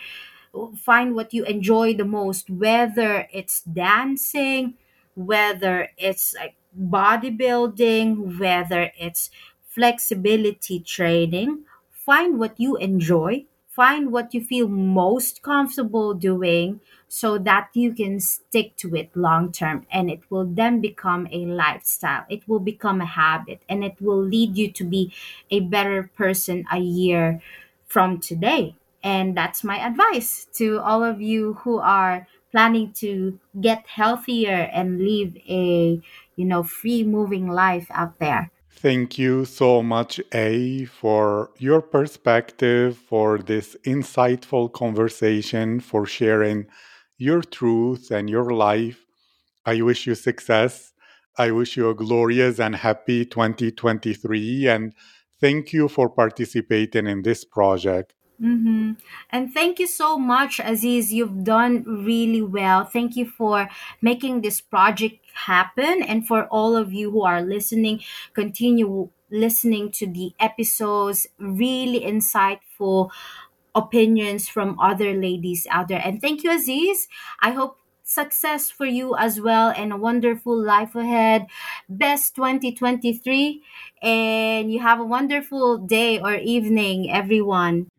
find 0.78 1.14
what 1.14 1.32
you 1.32 1.44
enjoy 1.44 1.94
the 1.94 2.04
most, 2.04 2.50
whether 2.50 3.26
it's 3.32 3.60
dancing, 3.62 4.74
whether 5.14 5.88
it's 5.96 6.34
like 6.34 6.54
bodybuilding, 6.78 8.38
whether 8.38 8.90
it's 8.98 9.30
flexibility 9.68 10.80
training. 10.80 11.64
Find 11.92 12.38
what 12.38 12.58
you 12.58 12.76
enjoy, 12.76 13.44
find 13.68 14.12
what 14.12 14.34
you 14.34 14.40
feel 14.42 14.68
most 14.68 15.42
comfortable 15.42 16.14
doing 16.14 16.80
so 17.12 17.36
that 17.36 17.68
you 17.74 17.92
can 17.92 18.18
stick 18.18 18.74
to 18.74 18.96
it 18.96 19.14
long 19.14 19.52
term 19.52 19.84
and 19.92 20.10
it 20.10 20.22
will 20.30 20.46
then 20.46 20.80
become 20.80 21.28
a 21.30 21.44
lifestyle. 21.44 22.24
It 22.30 22.48
will 22.48 22.58
become 22.58 23.02
a 23.02 23.12
habit 23.20 23.60
and 23.68 23.84
it 23.84 24.00
will 24.00 24.16
lead 24.16 24.56
you 24.56 24.72
to 24.72 24.82
be 24.82 25.12
a 25.50 25.60
better 25.60 26.10
person 26.16 26.64
a 26.72 26.78
year 26.78 27.42
from 27.86 28.18
today. 28.18 28.76
And 29.04 29.36
that's 29.36 29.62
my 29.62 29.76
advice 29.86 30.46
to 30.54 30.80
all 30.80 31.04
of 31.04 31.20
you 31.20 31.52
who 31.64 31.80
are 31.80 32.26
planning 32.50 32.94
to 33.04 33.38
get 33.60 33.84
healthier 33.88 34.70
and 34.72 34.98
live 35.04 35.36
a, 35.46 36.00
you 36.36 36.44
know, 36.46 36.62
free 36.62 37.04
moving 37.04 37.46
life 37.46 37.88
out 37.90 38.18
there. 38.20 38.50
Thank 38.70 39.18
you 39.18 39.44
so 39.44 39.82
much, 39.82 40.18
A, 40.32 40.86
for 40.86 41.50
your 41.58 41.82
perspective, 41.82 42.96
for 42.96 43.36
this 43.36 43.76
insightful 43.84 44.72
conversation, 44.72 45.78
for 45.78 46.06
sharing 46.06 46.68
your 47.22 47.40
truth 47.40 48.10
and 48.10 48.28
your 48.28 48.50
life. 48.52 49.06
I 49.64 49.80
wish 49.80 50.06
you 50.08 50.14
success. 50.16 50.92
I 51.38 51.52
wish 51.52 51.76
you 51.76 51.88
a 51.88 51.94
glorious 51.94 52.58
and 52.58 52.74
happy 52.74 53.24
2023. 53.24 54.66
And 54.66 54.92
thank 55.40 55.72
you 55.72 55.88
for 55.88 56.10
participating 56.10 57.06
in 57.06 57.22
this 57.22 57.44
project. 57.44 58.12
Mm-hmm. 58.42 58.92
And 59.30 59.54
thank 59.54 59.78
you 59.78 59.86
so 59.86 60.18
much, 60.18 60.58
Aziz. 60.58 61.12
You've 61.12 61.44
done 61.44 61.84
really 61.86 62.42
well. 62.42 62.84
Thank 62.84 63.14
you 63.14 63.26
for 63.26 63.68
making 64.00 64.40
this 64.40 64.60
project 64.60 65.24
happen. 65.46 66.02
And 66.02 66.26
for 66.26 66.46
all 66.46 66.74
of 66.74 66.92
you 66.92 67.12
who 67.12 67.22
are 67.22 67.40
listening, 67.40 68.00
continue 68.34 69.10
listening 69.30 69.92
to 69.92 70.06
the 70.06 70.32
episodes. 70.40 71.28
Really 71.38 72.00
insightful 72.00 73.10
opinions 73.74 74.48
from 74.48 74.78
other 74.80 75.14
ladies 75.14 75.66
out 75.70 75.88
there. 75.88 76.02
And 76.04 76.20
thank 76.20 76.42
you, 76.42 76.52
Aziz. 76.52 77.08
I 77.40 77.52
hope 77.52 77.78
success 78.04 78.70
for 78.70 78.84
you 78.84 79.16
as 79.16 79.40
well 79.40 79.72
and 79.76 79.92
a 79.92 79.96
wonderful 79.96 80.56
life 80.60 80.94
ahead. 80.94 81.46
Best 81.88 82.34
2023. 82.36 83.62
And 84.02 84.72
you 84.72 84.80
have 84.80 85.00
a 85.00 85.04
wonderful 85.04 85.78
day 85.78 86.20
or 86.20 86.34
evening, 86.34 87.10
everyone. 87.10 87.91